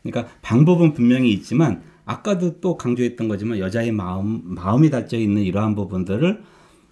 그러니까 0.10 0.34
방법은 0.42 0.94
분명히 0.94 1.32
있지만 1.32 1.82
아까도 2.06 2.60
또 2.60 2.78
강조했던 2.78 3.28
거지만 3.28 3.60
여자의 3.60 3.92
마음 3.92 4.42
마음이 4.46 4.90
닫혀 4.90 5.18
있는 5.18 5.44
이러한 5.44 5.76
부분들을 5.76 6.42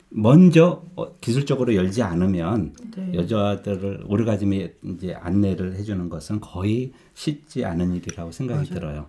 먼저 0.09 0.83
어, 0.95 1.15
기술적으로 1.17 1.75
열지 1.75 2.01
않으면 2.01 2.73
네. 2.95 3.13
여자들을 3.13 4.05
오르가즘에 4.07 4.73
이제 4.83 5.13
안내를 5.13 5.75
해주는 5.75 6.09
것은 6.09 6.39
거의 6.39 6.91
쉽지 7.13 7.65
않은 7.65 7.95
일이라고 7.95 8.31
생각이 8.31 8.69
들어요. 8.69 9.07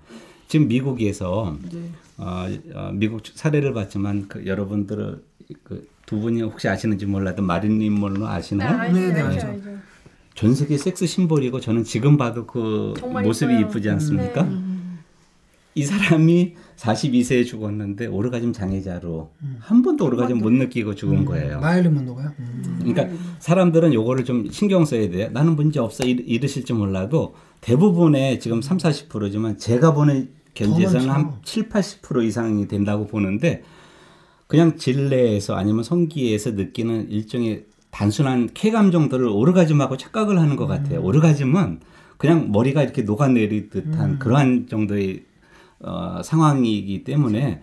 지금 0.48 0.68
미국에서 0.68 1.56
네. 1.72 1.90
어, 2.18 2.46
어, 2.74 2.90
미국 2.92 3.22
사례를 3.26 3.72
봤지만 3.72 4.26
그 4.28 4.46
여러분들 4.46 5.22
그 5.62 5.96
두 6.06 6.20
분이 6.20 6.40
혹시 6.40 6.68
아시는지 6.68 7.04
몰라도 7.04 7.42
마릴린 7.42 7.92
몰로 7.92 8.26
네, 8.26 8.32
아시나요? 8.32 8.78
알죠, 8.78 8.94
네, 8.98 9.12
네, 9.12 9.20
알죠, 9.20 9.46
알죠. 9.48 9.70
전 10.36 10.54
세계 10.54 10.76
섹스 10.76 11.06
심볼이고 11.06 11.60
저는 11.60 11.82
지금 11.84 12.16
봐도 12.16 12.46
그 12.46 12.94
모습이 13.02 13.54
이뻐요. 13.54 13.66
이쁘지 13.68 13.88
않습니까? 13.90 14.42
네. 14.42 14.56
이 15.74 15.82
사람이 15.82 16.54
42세에 16.76 17.46
죽었는데 17.46 18.06
오르가즘 18.06 18.52
장애자로 18.52 19.30
한 19.60 19.82
번도 19.82 20.04
오르가즘 20.06 20.38
못 20.38 20.50
느끼고 20.50 20.94
죽은 20.94 21.24
거예요. 21.24 21.60
마일리 21.60 21.88
문도가요. 21.88 22.32
음. 22.38 22.78
그러니까 22.82 23.08
사람들은 23.40 23.92
요거를 23.94 24.24
좀 24.24 24.50
신경 24.50 24.84
써야 24.84 25.08
돼요. 25.10 25.28
나는 25.32 25.56
문제 25.56 25.80
없어 25.80 26.04
이- 26.06 26.10
이러실지 26.26 26.72
몰라도 26.74 27.34
대부분의 27.62 28.40
지금 28.40 28.60
3, 28.62 28.76
40%지만 28.78 29.58
제가 29.58 29.92
보는 29.94 30.30
견지에서는 30.54 31.06
더한 31.06 31.22
많죠. 31.24 31.40
7, 31.44 31.68
80% 31.68 32.24
이상이 32.24 32.68
된다고 32.68 33.06
보는데 33.06 33.62
그냥 34.46 34.76
질내에서 34.76 35.56
아니면 35.56 35.82
성기에서 35.82 36.52
느끼는 36.52 37.10
일종의 37.10 37.64
단순한 37.96 38.50
쾌감 38.52 38.90
정도를 38.90 39.26
오르가즘하고 39.26 39.96
착각을 39.96 40.38
하는 40.38 40.56
것 40.56 40.66
같아요. 40.66 41.00
오르가즘은 41.00 41.80
그냥 42.18 42.52
머리가 42.52 42.82
이렇게 42.82 43.00
녹아내릴 43.00 43.70
듯한 43.70 44.18
그러한 44.18 44.66
정도의 44.68 45.24
어, 45.80 46.20
상황이기 46.22 47.04
때문에 47.04 47.62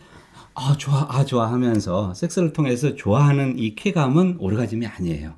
아 0.55 0.75
좋아 0.75 1.07
아 1.07 1.23
좋아 1.23 1.51
하면서 1.51 2.15
섹스를 2.15 2.51
통해서 2.51 2.95
좋아하는 2.95 3.59
이 3.59 3.75
쾌감은 3.75 4.37
오르가즘이 4.39 4.87
아니에요. 4.87 5.35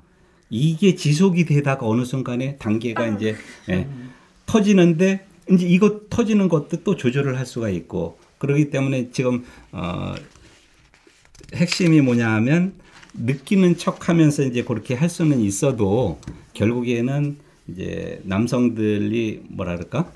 이게 0.48 0.94
지속이 0.94 1.44
되다가 1.44 1.86
어느 1.86 2.06
순간에 2.06 2.56
단계가 2.56 3.06
이제 3.08 3.36
예, 3.68 3.86
터지는데 4.46 5.26
이제 5.50 5.66
이거 5.66 6.00
터지는 6.08 6.48
것도 6.48 6.84
또 6.84 6.96
조절을 6.96 7.36
할 7.36 7.44
수가 7.44 7.68
있고 7.68 8.18
그렇기 8.38 8.70
때문에 8.70 9.10
지금 9.10 9.44
어 9.72 10.14
핵심이 11.54 12.00
뭐냐 12.00 12.30
하면 12.36 12.74
느끼는 13.18 13.76
척 13.76 14.08
하면서 14.08 14.42
이제 14.42 14.62
그렇게 14.62 14.94
할 14.94 15.08
수는 15.08 15.40
있어도 15.40 16.18
결국에는 16.52 17.36
이제 17.68 18.20
남성들이 18.24 19.42
뭐라 19.48 19.76
그럴까? 19.76 20.12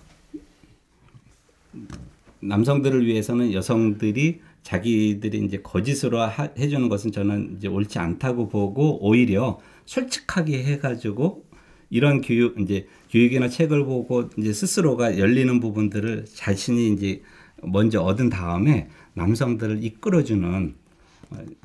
남성들을 2.41 3.07
위해서는 3.07 3.53
여성들이 3.53 4.41
자기들이 4.63 5.45
이제 5.45 5.61
거짓으로 5.63 6.21
하, 6.21 6.49
해주는 6.59 6.89
것은 6.89 7.13
저는 7.13 7.57
이제 7.57 7.69
옳지 7.69 7.99
않다고 7.99 8.49
보고 8.49 8.99
오히려 9.05 9.59
솔직하게 9.87 10.63
해가지고 10.65 11.45
이런 11.89 12.21
교육 12.21 12.61
이제 12.61 12.87
교육이나 13.11 13.49
책을 13.49 13.85
보고 13.85 14.31
이제 14.37 14.53
스스로가 14.53 15.19
열리는 15.19 15.59
부분들을 15.61 16.27
자신이 16.33 16.93
이제 16.93 17.23
먼저 17.63 18.01
얻은 18.01 18.31
다음에 18.31 18.89
남성들을 19.15 19.83
이끌어주는 19.83 20.75
어, 20.75 20.80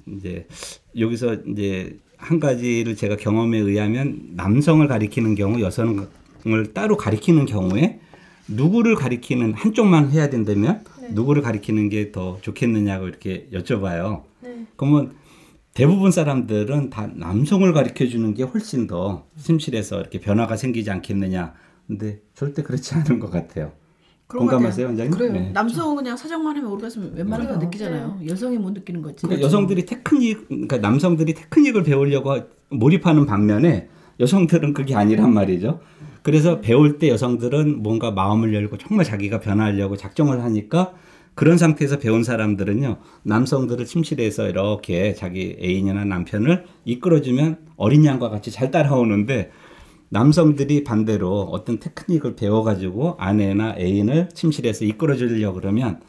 이제 0.07 0.48
여기서 0.98 1.36
이제 1.48 1.98
한 2.17 2.39
가지를 2.39 2.95
제가 2.95 3.17
경험에 3.17 3.57
의하면 3.57 4.31
남성을 4.36 4.88
가리키는 4.88 5.36
경우 5.36 5.62
여성을 5.62 6.07
따로 6.74 6.98
가리키는 6.98 7.45
경우에 7.45 8.00
누구를 8.48 8.95
가리키는 8.95 9.53
한쪽만 9.53 10.12
해야 10.12 10.29
된다면 10.29 10.84
네. 11.01 11.10
누구를 11.12 11.41
가리키는 11.41 11.89
게 11.89 12.12
더 12.12 12.38
좋겠느냐고 12.41 13.07
이렇게 13.07 13.48
여쭤봐요. 13.51 14.24
네. 14.41 14.65
그러면 14.75 15.15
대부분 15.74 16.12
사람들은 16.12 16.89
다 16.89 17.07
남성을 17.13 17.72
가리켜 17.74 18.07
주는 18.07 18.34
게 18.34 18.43
훨씬 18.43 18.88
더 18.88 19.25
심실해서 19.38 20.00
이렇게 20.00 20.19
변화가 20.19 20.55
생기지 20.55 20.89
않겠느냐. 20.89 21.53
근데 21.88 22.22
절대 22.34 22.63
그렇지 22.63 22.95
않은 22.95 23.19
것 23.19 23.29
같아요. 23.29 23.74
공감하세요, 24.27 24.88
원장님? 24.88 25.12
그래요. 25.17 25.34
네. 25.34 25.51
남성은 25.53 25.96
그냥 25.98 26.17
사정만 26.17 26.55
하면 26.58 26.72
오르가슴 26.72 27.13
웬만하면 27.15 27.53
다. 27.60 27.65
느끼잖아요. 27.65 28.20
여성이 28.27 28.58
못 28.58 28.72
느끼는 28.72 29.01
거지. 29.01 29.22
그러니까 29.22 29.46
여성들이 29.46 29.86
테크닉, 29.86 30.48
그러니까 30.48 30.77
남성들이 30.77 31.34
테크닉을 31.36 31.84
배우려고 31.84 32.32
하- 32.32 32.44
몰입하는 32.70 33.25
반면에 33.27 33.88
여성들은 34.20 34.74
그게 34.74 34.96
아니란 34.96 35.34
말이죠. 35.34 35.79
그래서 36.24 36.60
배울 36.60 36.98
때 36.98 37.10
여성들은 37.10 37.84
뭔가 37.84 38.10
마음을 38.10 38.53
열고 38.55 38.77
정말 38.79 39.05
자기가 39.05 39.39
변하려고 39.41 39.96
작정을 39.96 40.44
하니까 40.44 40.94
그런 41.36 41.58
상태에서 41.58 42.00
배운 42.00 42.24
사람들은요, 42.24 42.98
남성들을 43.24 43.86
침실해서 43.86 44.48
이렇게 44.48 45.13
자기 45.13 45.55
애인이나 45.62 46.05
남편을 46.05 46.63
이끌어주면 46.86 47.58
어린 47.75 48.05
양과 48.05 48.29
같이 48.29 48.51
잘 48.51 48.72
따라오는데 48.72 49.51
남성들이 50.09 50.83
반대로 50.83 51.41
어떤 51.41 51.79
테크닉을 51.79 52.35
배워가지고 52.35 53.15
아내나 53.17 53.75
애인을 53.77 54.29
침실해서 54.33 54.85
이끌어주려고 54.85 55.59
그러면 55.59 56.01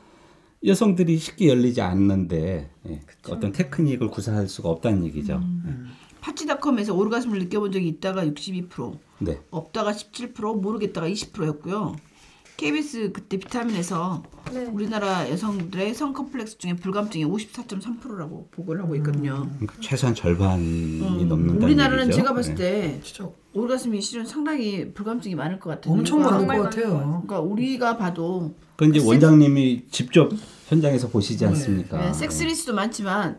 여성들이 0.65 1.19
쉽게 1.19 1.49
열리지 1.49 1.81
않는데 1.81 2.71
예, 2.89 3.01
어떤 3.29 3.53
테크닉을 3.53 4.09
구사할 4.09 4.49
수가 4.49 4.69
없다는 4.69 5.05
얘기죠. 5.07 5.41
파치닷컴에서 6.21 6.95
오르가즘을 6.95 7.39
느껴본 7.41 7.73
적이 7.73 7.89
있다가 7.89 8.25
62%, 8.25 8.99
네. 9.21 9.41
없다가 9.51 9.93
17%, 9.93 10.61
모르겠다가 10.61 11.09
20%였고요. 11.09 11.97
KBS 12.57 13.13
그때 13.13 13.37
비타민에서 13.39 14.23
네. 14.53 14.65
우리나라 14.65 15.29
여성들의 15.29 15.95
성 15.95 16.13
컴플렉스 16.13 16.59
중에 16.59 16.75
불감증이 16.77 17.25
54.3%라고 17.25 18.49
보고를 18.53 18.83
하고 18.83 18.95
있거든요. 18.97 19.47
그러니까 19.59 19.75
최소한 19.81 20.15
절반이 20.15 21.01
음, 21.03 21.29
넘는다는 21.29 21.63
우리나라는 21.63 22.05
얘기죠. 22.05 22.17
제가 22.17 22.33
봤을 22.35 22.55
네. 22.55 22.63
때 22.95 23.01
진짜 23.03 23.29
오르가즘이 23.53 24.01
실은 24.01 24.25
상당히 24.25 24.93
불감증이 24.95 25.35
많을 25.35 25.59
것 25.61 25.71
같아요. 25.71 25.93
엄청 25.93 26.23
정말 26.23 26.59
것 26.59 26.63
같아요. 26.65 26.99
그러니까 27.27 27.41
우리가 27.41 27.99
봐도 27.99 28.55
그 28.77 28.85
이제 28.87 28.95
섹스- 29.01 29.09
원장님이 29.09 29.85
직접 29.91 30.33
현장에서 30.69 31.09
보시지 31.09 31.45
네. 31.45 31.51
않습니까? 31.51 31.99
네, 32.07 32.13
섹스리스도 32.13 32.75
많지만 32.75 33.39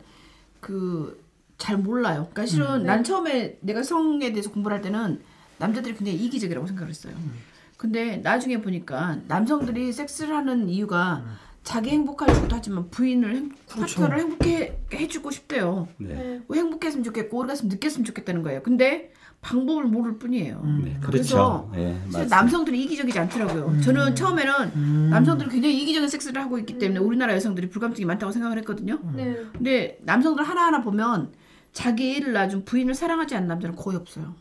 그 0.60 1.18
잘 1.58 1.76
몰라요. 1.76 2.28
그러니까 2.32 2.46
실은 2.46 2.82
음. 2.82 2.84
난 2.86 3.04
처음에 3.04 3.58
내가 3.62 3.82
성에 3.82 4.32
대해서 4.32 4.52
공부를 4.52 4.76
할 4.76 4.82
때는 4.84 5.20
남자들이 5.58 5.96
굉장히 5.96 6.20
이기적이라고 6.20 6.68
생각을 6.68 6.92
했어요. 6.92 7.14
음. 7.18 7.32
근데 7.78 8.18
나중에 8.18 8.60
보니까 8.60 9.20
남성들이 9.28 9.94
섹스를 9.94 10.36
하는 10.36 10.68
이유가 10.68 11.24
음. 11.26 11.32
자기 11.64 11.90
행복하려고도 11.90 12.56
하지만 12.56 12.90
부인을 12.90 13.36
행, 13.36 13.50
그렇죠. 13.70 14.02
파트너를 14.02 14.20
행복해 14.20 14.80
해주고 14.94 15.32
싶대요. 15.32 15.88
네. 15.98 16.14
네. 16.16 16.42
뭐 16.48 16.56
행복했으면 16.56 17.04
좋겠고 17.04 17.38
오르가슴 17.38 17.68
느꼈으면 17.68 18.06
좋겠다는 18.06 18.42
거예요. 18.42 18.64
근데 18.64 19.12
방법을 19.42 19.84
모를 19.84 20.18
뿐이에요. 20.18 20.64
네, 20.84 20.98
그래서 21.04 21.68
그렇죠. 21.68 21.72
예, 21.76 21.94
사실 21.94 22.12
맞습니다. 22.12 22.36
남성들이 22.36 22.84
이기적이지 22.84 23.20
않더라고요. 23.20 23.82
저는 23.82 24.16
처음에는 24.16 25.10
남성들이 25.10 25.50
굉장히 25.50 25.82
이기적인 25.84 26.10
섹스를 26.10 26.42
하고 26.42 26.58
있기 26.58 26.80
때문에 26.80 27.00
우리나라 27.00 27.36
여성들이 27.36 27.70
불감증이 27.70 28.06
많다고 28.06 28.32
생각을 28.32 28.58
했거든요. 28.60 29.00
네. 29.14 29.38
근데 29.54 30.00
남성들 30.02 30.44
하나하나 30.44 30.82
보면 30.82 31.34
자기 31.72 32.16
애를 32.16 32.34
낳아준 32.34 32.66
부인을 32.66 32.96
사랑하지 32.96 33.36
않는 33.36 33.48
남자는 33.48 33.76
거의 33.76 33.98
없어요. 33.98 34.34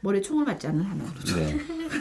머리에 0.00 0.20
총을 0.20 0.44
맞지 0.44 0.66
않는 0.68 0.84
한은. 0.84 1.04
네. 1.36 1.58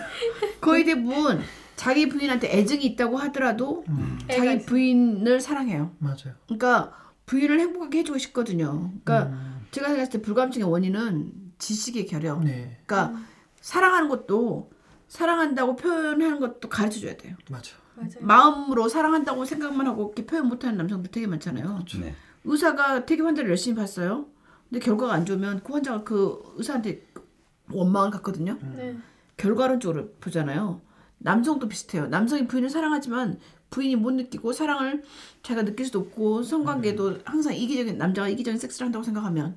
거의 0.62 0.86
대부분 0.86 1.42
자기 1.76 2.10
부인한테 2.10 2.52
애정이 2.58 2.84
있다고 2.86 3.18
하더라도 3.18 3.84
애가 4.28 4.46
자기. 4.46 4.66
부인을 4.66 5.40
사랑해요. 5.40 5.96
맞아요. 6.00 6.34
그러니까 6.46 6.94
부인을 7.26 7.60
행복하게 7.60 8.00
해주고 8.00 8.18
싶거든요. 8.20 8.92
그러니까 9.04 9.38
제가 9.72 9.88
생각했을 9.88 10.12
때 10.14 10.22
불감증의 10.22 10.70
원인은 10.70 11.32
지식의 11.60 12.06
결여. 12.08 12.40
네, 12.44 12.80
그러니까 12.86 13.20
사랑하는 13.62 14.10
것도 14.10 14.72
사랑한다고 15.08 15.76
표현하는 15.76 16.40
것도 16.40 16.70
가르쳐 16.70 17.00
줘야 17.00 17.16
돼요. 17.18 17.36
맞아. 17.50 17.76
맞아요. 17.96 18.12
마음으로 18.22 18.90
사랑한다고 18.90 19.46
생각만 19.46 19.88
하고 19.88 20.14
이렇게 20.16 20.26
표현 20.26 20.48
못하는 20.48 20.78
남성들 20.78 21.12
되게 21.12 21.28
많잖아요. 21.28 21.84
네. 22.00 22.16
의사가 22.44 23.06
되게 23.06 23.24
환자를 23.24 23.50
열심히 23.50 23.76
봤어요. 23.76 24.28
근데 24.70 24.84
결과가 24.84 25.14
안 25.14 25.26
좋으면 25.26 25.62
그 25.64 25.74
환자가 25.74 26.04
그 26.04 26.42
의사한테 26.58 27.06
원망을 27.72 28.12
갖거든요. 28.12 28.58
네. 28.76 28.96
결과론적으로 29.38 30.10
보잖아요. 30.20 30.82
남성도 31.20 31.68
비슷해요. 31.68 32.08
남성이 32.08 32.48
부인을 32.48 32.70
사랑하지만 32.70 33.40
부인이 33.70 33.96
못 33.98 34.12
느끼고 34.12 34.54
사랑을 34.54 35.04
자기가 35.44 35.66
느낄 35.66 35.86
수도 35.86 36.00
없고 36.00 36.44
성관계도 36.44 37.20
항상 37.26 37.54
이기적인 37.56 37.98
남자가 37.98 38.30
이기적인 38.30 38.58
섹스를 38.60 38.86
한다고 38.86 39.04
생각하면 39.04 39.56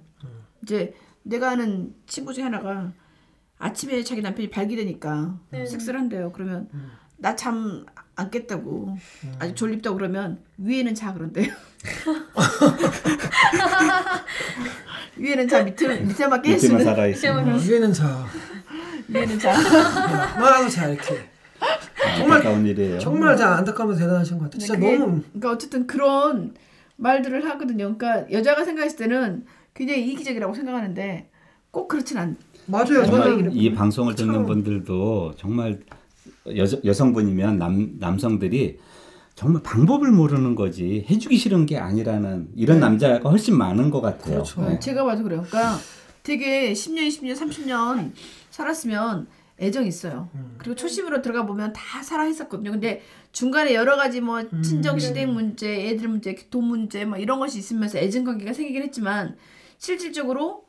이제 0.62 0.94
내가 1.22 1.50
아는 1.50 1.94
친구 2.06 2.32
중에 2.34 2.44
하나가 2.44 2.92
아침에 3.58 4.02
자기 4.02 4.22
남편이 4.22 4.50
발기되니까 4.50 5.38
네. 5.50 5.66
섹스를 5.66 6.00
한대요. 6.00 6.32
그러면 6.32 6.68
나 7.18 7.36
잠 7.36 7.84
안 8.16 8.30
깼다고 8.30 8.98
아직 9.38 9.56
졸립다고 9.56 9.96
그러면 9.96 10.42
위에는 10.58 10.94
자 10.94 11.14
그런데요. 11.14 11.50
위에는 15.20 15.48
자 15.48 15.62
밑에 15.62 15.86
밑에만 16.00 16.40
깰 16.40 16.42
밑에만 16.42 16.58
수는 16.58 16.84
살아 16.84 17.06
있습니다. 17.06 17.40
어, 17.54 17.58
위에는 17.58 17.92
자, 17.92 18.26
위에는 19.08 19.38
자. 19.38 19.52
마도 20.40 20.68
자 20.68 20.88
이렇게. 20.88 21.28
안타까운 22.22 22.64
일이에요. 22.66 22.98
정말 22.98 23.36
자 23.36 23.56
안타까우면서 23.56 24.00
대단하신 24.02 24.38
것 24.38 24.44
같아요. 24.44 24.58
진짜 24.60 24.74
그게- 24.74 24.96
너무 24.96 25.20
그러니까 25.28 25.50
어쨌든 25.52 25.86
그런 25.86 26.54
말들을 26.96 27.44
하거든요. 27.50 27.94
그러니까 27.96 28.30
여자가 28.32 28.64
생각했을 28.64 28.96
때는 28.96 29.44
굉장히 29.74 30.10
이기적이라고 30.10 30.54
생각하는데 30.54 31.28
꼭 31.70 31.88
그렇진 31.88 32.16
않. 32.16 32.36
맞아요. 32.66 33.04
정말 33.04 33.06
저는 33.06 33.36
정말 33.44 33.50
이 33.56 33.72
방송을 33.74 34.14
듣는 34.14 34.32
참- 34.34 34.46
분들도 34.46 35.34
정말 35.36 35.80
여, 36.56 36.64
여성분이면 36.84 37.58
남, 37.58 37.90
남성들이 37.98 38.78
정말 39.40 39.62
방법을 39.62 40.10
모르는 40.10 40.54
거지 40.54 41.06
해주기 41.08 41.38
싫은 41.38 41.64
게 41.64 41.78
아니라는 41.78 42.48
이런 42.56 42.78
남자가 42.78 43.30
훨씬 43.30 43.56
많은 43.56 43.88
것 43.88 44.02
같아요. 44.02 44.34
그렇죠. 44.34 44.60
네. 44.60 44.78
제가 44.78 45.02
봐도 45.02 45.22
그래요. 45.22 45.42
그러니까 45.48 45.78
되게 46.22 46.74
10년, 46.74 47.08
20년, 47.08 47.34
30년 47.34 48.12
살았으면 48.50 49.28
애정 49.58 49.86
있어요. 49.86 50.28
그리고 50.58 50.74
초심으로 50.74 51.22
들어가 51.22 51.46
보면 51.46 51.72
다 51.72 52.02
사랑했었거든요. 52.02 52.70
근데 52.70 53.00
중간에 53.32 53.72
여러 53.72 53.96
가지 53.96 54.20
뭐 54.20 54.42
친정 54.60 54.98
시댁 54.98 55.30
문제, 55.30 55.88
애들 55.88 56.08
문제, 56.08 56.34
돈 56.50 56.64
문제 56.64 57.06
뭐 57.06 57.16
이런 57.16 57.38
것이 57.38 57.58
있으면서 57.58 57.96
애정 57.96 58.24
관계가 58.24 58.52
생기긴 58.52 58.82
했지만 58.82 59.36
실질적으로 59.78 60.64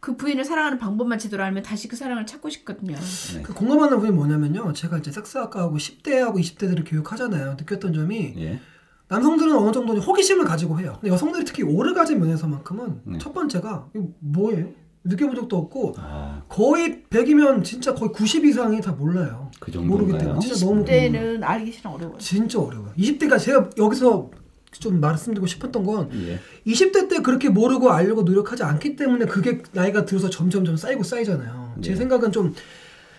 그 0.00 0.16
부인을 0.16 0.44
사랑하는 0.44 0.78
방법만 0.78 1.18
제대로 1.18 1.44
알면 1.44 1.62
다시 1.62 1.86
그 1.86 1.94
사랑을 1.94 2.24
찾고 2.24 2.48
싶거든요. 2.48 2.96
그 3.42 3.52
공감하는 3.52 3.96
부분이 3.96 4.12
뭐냐면요. 4.12 4.72
제가 4.72 4.98
이제 4.98 5.12
섹스학과하고 5.12 5.76
10대하고 5.76 6.36
20대들을 6.36 6.84
교육하잖아요. 6.88 7.56
느꼈던 7.58 7.92
점이 7.92 8.34
예. 8.38 8.60
남성들은 9.08 9.54
어느 9.54 9.72
정도 9.72 9.94
호기심을 9.96 10.44
가지고 10.46 10.80
해요. 10.80 10.96
근데 11.00 11.12
여성들이 11.12 11.44
특히 11.44 11.62
오르가즘 11.64 12.18
면에서만큼은 12.18 13.00
네. 13.04 13.18
첫 13.18 13.34
번째가 13.34 13.88
이거 13.94 14.08
뭐예요? 14.20 14.68
느껴본 15.02 15.34
적도 15.34 15.56
없고 15.56 15.94
아, 15.98 16.42
거의 16.48 17.02
100이면 17.10 17.64
진짜 17.64 17.94
거의 17.94 18.12
90 18.12 18.44
이상이 18.44 18.80
다 18.80 18.92
몰라요. 18.92 19.50
그 19.58 19.70
모르기 19.70 20.12
정도인가요? 20.12 20.18
때문에 20.18 20.40
진짜 20.40 20.66
너무 20.66 20.78
그때는 20.80 21.42
알기 21.42 21.72
싫어 21.72 21.90
어려워요. 21.90 22.18
진짜 22.18 22.60
어려워요. 22.60 22.92
20대가 22.96 23.38
제가 23.38 23.70
여기서 23.78 24.30
좀 24.72 25.00
말씀드리고 25.00 25.46
싶었던 25.46 25.84
건 25.84 26.10
예. 26.26 26.38
20대 26.66 27.08
때 27.08 27.18
그렇게 27.22 27.48
모르고 27.48 27.90
알려고 27.90 28.22
노력하지 28.22 28.62
않기 28.62 28.96
때문에 28.96 29.26
그게 29.26 29.62
나이가 29.72 30.04
들어서 30.04 30.30
점점점 30.30 30.76
쌓이고 30.76 31.02
쌓이잖아요. 31.02 31.76
제 31.82 31.90
네. 31.90 31.96
생각은 31.96 32.32
좀 32.32 32.54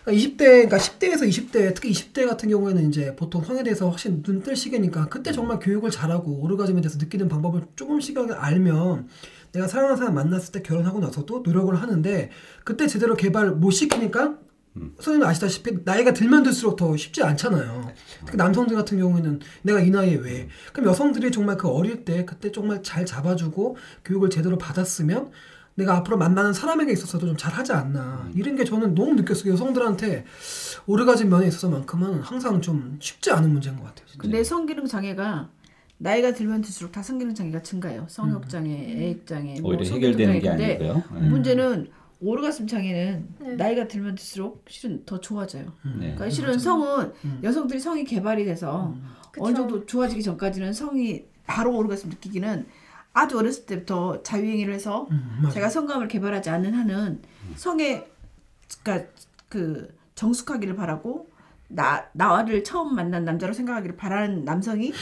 20대, 0.06 0.38
그러니까 0.38 0.78
10대에서 0.78 1.28
20대, 1.28 1.76
특히 1.76 1.92
20대 1.92 2.28
같은 2.28 2.50
경우에는 2.50 2.90
이제 2.90 3.16
보통 3.16 3.44
성에 3.44 3.62
대해서 3.64 3.88
확실히 3.88 4.24
눈 4.24 4.42
뜰 4.42 4.56
시기니까 4.56 5.10
그때 5.10 5.32
정말 5.32 5.60
교육을 5.60 5.92
잘하고 5.92 6.42
오르가즘에 6.42 6.82
대해서 6.82 6.98
느끼는 6.98 7.28
방법을 7.28 7.62
조금씩이라도 7.76 8.34
알면 8.36 9.08
내가 9.52 9.68
사랑하는 9.68 9.98
사람 9.98 10.16
만났을 10.16 10.54
때 10.54 10.62
결혼하고 10.64 11.00
나서도 11.00 11.42
노력을 11.46 11.76
하는데 11.80 12.32
그때 12.64 12.88
제대로 12.88 13.16
개발 13.16 13.52
못 13.52 13.70
시키니까 13.72 14.38
선생님 14.74 15.24
아시다시피 15.24 15.80
나이가 15.84 16.14
들면 16.14 16.44
들수록 16.44 16.78
더 16.78 16.96
쉽지 16.96 17.24
않잖아요. 17.24 17.92
특히 18.26 18.38
남성들 18.38 18.76
같은 18.76 18.98
경우에는 19.00 19.40
내가 19.64 19.82
이 19.82 19.90
나이에 19.90 20.16
왜? 20.16 20.48
그럼 20.72 20.90
여성들이 20.90 21.32
정말 21.32 21.58
그 21.58 21.68
어릴 21.68 22.06
때 22.06 22.24
그때 22.26 22.52
정말 22.52 22.82
잘 22.82 23.06
잡아주고 23.06 23.76
교육을 24.06 24.30
제대로 24.30 24.58
받았으면 24.58 25.32
내가 25.76 25.96
앞으로 25.98 26.18
만나는 26.18 26.54
사람에게 26.54 26.92
있어서도 26.92 27.28
좀 27.28 27.38
잘하지 27.38 27.74
않나 27.74 28.30
이런 28.36 28.56
게 28.56 28.64
저는 28.64 28.96
너무 28.96 29.14
느꼈어요. 29.16 29.54
여성들한테 29.54 30.26
오르가즘 30.86 31.30
면에 31.30 31.48
있어서만큼은 31.48 32.22
항상 32.22 32.62
좀 32.62 32.98
쉽지 33.02 33.32
않은 33.32 33.52
문제인 33.52 33.76
것 33.78 33.84
같아요. 33.84 34.08
진짜. 34.08 34.22
근데 34.22 34.44
성기능 34.44 34.86
장애가 34.86 35.50
나이가 35.98 36.34
들면 36.34 36.62
들수록 36.62 36.92
다 36.92 37.04
성기능 37.04 37.36
장애가 37.36 37.62
증가해요. 37.62 38.06
성욕 38.10 38.50
장애, 38.50 38.72
애액 38.72 39.28
장애, 39.28 39.60
뭐 39.62 39.72
오히려 39.72 39.86
해결되는 39.86 40.40
게 40.40 40.50
아니고요. 40.50 41.04
예. 41.16 41.20
문제는 41.20 41.88
오르가슴 42.22 42.68
장애는 42.68 43.28
네. 43.40 43.56
나이가 43.56 43.88
들면 43.88 44.16
들수록 44.16 44.64
실은 44.68 45.04
더 45.06 45.20
좋아져요. 45.20 45.74
네. 45.84 46.14
그러니까 46.16 46.30
실은 46.30 46.60
성은 46.60 47.14
여성들이 47.44 47.80
성이 47.80 48.04
개발이 48.04 48.46
돼서 48.46 48.96
그쵸. 49.32 49.46
어느 49.46 49.56
정도 49.56 49.86
좋아지기 49.86 50.22
전까지는 50.22 50.74
성이 50.74 51.26
바로 51.46 51.76
오르가슴 51.76 52.10
느끼기는 52.10 52.68
아주 53.14 53.38
어렸을 53.38 53.66
때부터 53.66 54.22
자유행위를 54.24 54.74
해서 54.74 55.08
음. 55.12 55.50
제가 55.52 55.70
성감을 55.70 56.08
개발하지 56.08 56.50
않는 56.50 56.74
한은 56.74 57.22
성에 57.56 58.08
그러니까 58.84 59.12
그 59.50 59.94
정숙하기를 60.16 60.76
바라고 60.76 61.31
나 61.74 62.06
나를 62.14 62.64
처음 62.64 62.96
만난 62.96 63.26
남자로 63.26 63.54
생각하기를 63.54 63.96
바라는 63.96 64.44
남성이 64.46 64.94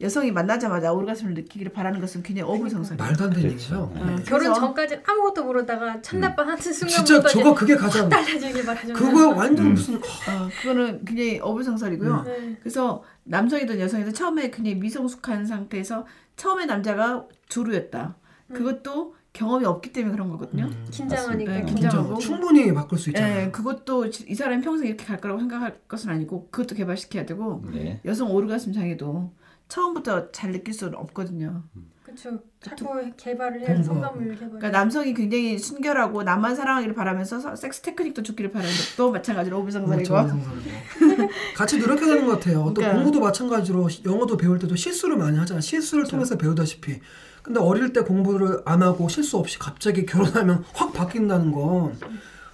여성이 0.00 0.30
만나자마자 0.30 0.92
오르가슴을 0.92 1.34
느끼기를 1.34 1.72
바라는 1.72 2.00
것은 2.00 2.22
굉장히 2.22 2.48
어불성설이에요. 2.48 3.02
말도 3.02 3.24
안 3.24 3.30
되는 3.30 3.48
그렇죠. 3.48 3.54
얘기죠. 3.54 3.76
어, 3.76 4.16
결혼 4.24 4.24
그래서 4.24 4.54
전까지 4.54 5.00
아무것도 5.04 5.44
모르다가 5.44 6.00
첫날밤 6.00 6.46
하는 6.46 6.60
진짜 6.60 6.86
순간부터 6.86 7.28
저거 7.28 7.54
그게 7.54 7.74
가장 7.74 8.08
달라지길 8.08 8.64
바라죠. 8.64 8.92
그거 8.92 9.30
완전 9.30 9.66
음. 9.66 9.74
무슨 9.74 9.96
어, 9.96 10.48
그거는 10.62 11.04
굉장히 11.04 11.40
어불성설이고요. 11.40 12.22
네. 12.22 12.56
그래서 12.60 13.02
남성이든 13.24 13.80
여성이든 13.80 14.14
처음에 14.14 14.50
굉장히 14.50 14.76
미성숙한 14.76 15.46
상태에서 15.46 16.06
처음에 16.36 16.66
남자가 16.66 17.26
주루였다. 17.48 18.16
그것도 18.52 19.16
경험이 19.38 19.66
없기 19.66 19.92
때문에 19.92 20.12
그런 20.12 20.28
거거든요. 20.30 20.68
긴장하니까. 20.90 21.52
네, 21.52 21.62
긴장하고. 21.64 22.16
충분히 22.18 22.74
바꿀 22.74 22.98
수 22.98 23.10
있잖아요. 23.10 23.46
예, 23.46 23.50
그것도 23.52 24.06
이 24.26 24.34
사람이 24.34 24.62
평생 24.62 24.88
이렇게 24.88 25.04
갈 25.04 25.20
거라고 25.20 25.38
생각할 25.38 25.78
것은 25.86 26.10
아니고 26.10 26.48
그것도 26.50 26.74
개발시켜야 26.74 27.24
되고 27.24 27.62
네. 27.72 28.00
여성 28.04 28.32
오르가슴 28.34 28.72
장애도 28.72 29.32
처음부터 29.68 30.32
잘 30.32 30.50
느낄 30.50 30.74
수는 30.74 30.96
없거든요. 30.96 31.62
그렇죠. 32.02 32.40
자꾸 32.60 32.84
개발을 33.16 33.60
공부하고. 33.60 33.82
성감을 33.84 34.28
개발. 34.34 34.48
그러니까 34.48 34.70
남성이 34.70 35.14
굉장히 35.14 35.56
순결하고 35.58 36.22
나만 36.24 36.56
사랑하기를 36.56 36.94
바라면서 36.94 37.38
서- 37.38 37.54
섹스 37.54 37.82
테크닉도 37.82 38.22
좋기를 38.24 38.50
바라는 38.50 38.72
것도 38.96 39.12
마찬가지로 39.12 39.60
오비상설이고 39.60 40.04
정상적이고. 40.04 41.28
같이 41.54 41.78
노력해야 41.78 42.06
되는 42.06 42.26
것 42.26 42.32
같아요. 42.32 42.64
또 42.68 42.74
그러니까. 42.74 42.94
공부도 42.96 43.20
마찬가지로 43.20 43.88
시- 43.88 44.02
영어도 44.04 44.36
배울 44.36 44.58
때도 44.58 44.74
실수를 44.74 45.16
많이 45.16 45.38
하잖아. 45.38 45.60
실수를 45.60 46.04
통해서 46.06 46.36
배우다시피. 46.36 46.98
근데 47.42 47.60
어릴 47.60 47.92
때 47.92 48.00
공부를 48.00 48.62
안 48.64 48.82
하고 48.82 49.08
실수 49.08 49.38
없이 49.38 49.58
갑자기 49.58 50.04
결혼하면 50.04 50.64
확 50.74 50.92
바뀐다는 50.92 51.52
건 51.52 51.98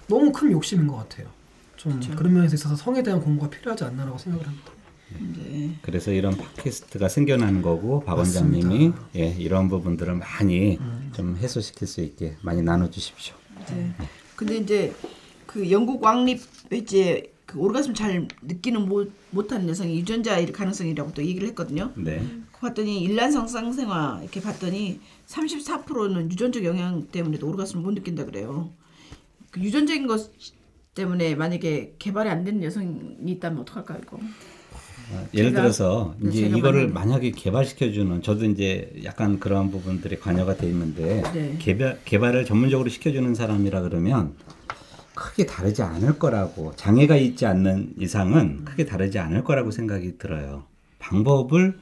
너무 0.07 0.31
큰 0.31 0.51
욕심인 0.51 0.87
것 0.87 0.95
같아요. 0.97 1.27
좀 1.75 1.99
그런 2.15 2.33
면에서 2.33 2.55
있어서 2.55 2.75
성에 2.75 3.03
대한 3.03 3.21
공부가 3.21 3.49
필요하지 3.49 3.83
않나라고 3.83 4.17
생각을 4.17 4.47
합니다. 4.47 4.71
네. 5.19 5.77
그래서 5.81 6.11
이런 6.11 6.35
팟캐스트가 6.35 7.09
생겨나는 7.09 7.61
거고 7.61 8.03
박 8.03 8.17
원장님이 8.17 8.91
예, 9.15 9.27
이런 9.37 9.69
부분들을 9.69 10.15
많이 10.15 10.79
좀 11.13 11.37
해소시킬 11.37 11.87
수 11.87 12.01
있게 12.01 12.37
많이 12.41 12.61
나눠주십시오. 12.61 13.35
네. 13.69 13.93
근데 14.35 14.57
이제 14.57 14.93
그 15.45 15.69
영국 15.71 16.03
왕립 16.03 16.41
이제 16.73 17.31
그 17.45 17.59
오르가슴 17.59 17.93
잘 17.93 18.27
느끼는 18.41 18.89
못, 18.89 19.11
못하는 19.29 19.69
여성이 19.69 19.99
유전자일 19.99 20.51
가능성이라고 20.51 21.13
또 21.13 21.23
얘기를 21.23 21.47
했거든요. 21.49 21.91
네. 21.95 22.25
봤더니 22.65 23.01
일란성 23.01 23.47
쌍생화 23.47 24.19
이렇게 24.23 24.41
봤더니 24.41 24.99
34%는 25.27 26.31
유전적 26.31 26.63
영향 26.65 27.07
때문에도 27.07 27.47
오르가슴을 27.47 27.83
못 27.83 27.91
느낀다 27.93 28.25
그래요. 28.25 28.69
그 29.51 29.59
유전적인 29.61 30.07
것 30.07 30.31
때문에 30.95 31.35
만약에 31.35 31.95
개발이 31.99 32.29
안 32.29 32.43
되는 32.43 32.63
여성이 32.63 32.95
있다면 33.25 33.61
어떡할까 33.61 33.97
이거. 34.01 34.17
어, 34.17 35.27
예를 35.35 35.51
제가- 35.51 35.55
들어서 35.55 36.15
네, 36.17 36.29
이제 36.31 36.47
이거를 36.47 36.91
만약에- 36.91 37.33
개발시켜주는 37.35 38.23
저도 38.23 38.45
이제 38.45 38.91
약간 39.03 39.39
그런 39.39 39.69
부분들이 39.69 40.17
관여가 40.19 40.57
돼 40.57 40.67
있는데 40.67 41.21
네. 41.33 41.55
개발 41.59 41.99
개발을 42.05 42.45
전문적으로 42.45 42.89
시켜주는 42.89 43.35
사람이라 43.35 43.81
그러면 43.81 44.33
크게 45.13 45.45
다르지 45.45 45.83
않을 45.83 46.17
거라고 46.17 46.73
장애가 46.75 47.17
있지 47.17 47.45
않는 47.45 47.93
이상은 47.99 48.65
크게 48.65 48.85
다르지 48.85 49.19
않을 49.19 49.43
거라고 49.43 49.69
생각이 49.69 50.17
들어요. 50.17 50.63
방법을 50.99 51.77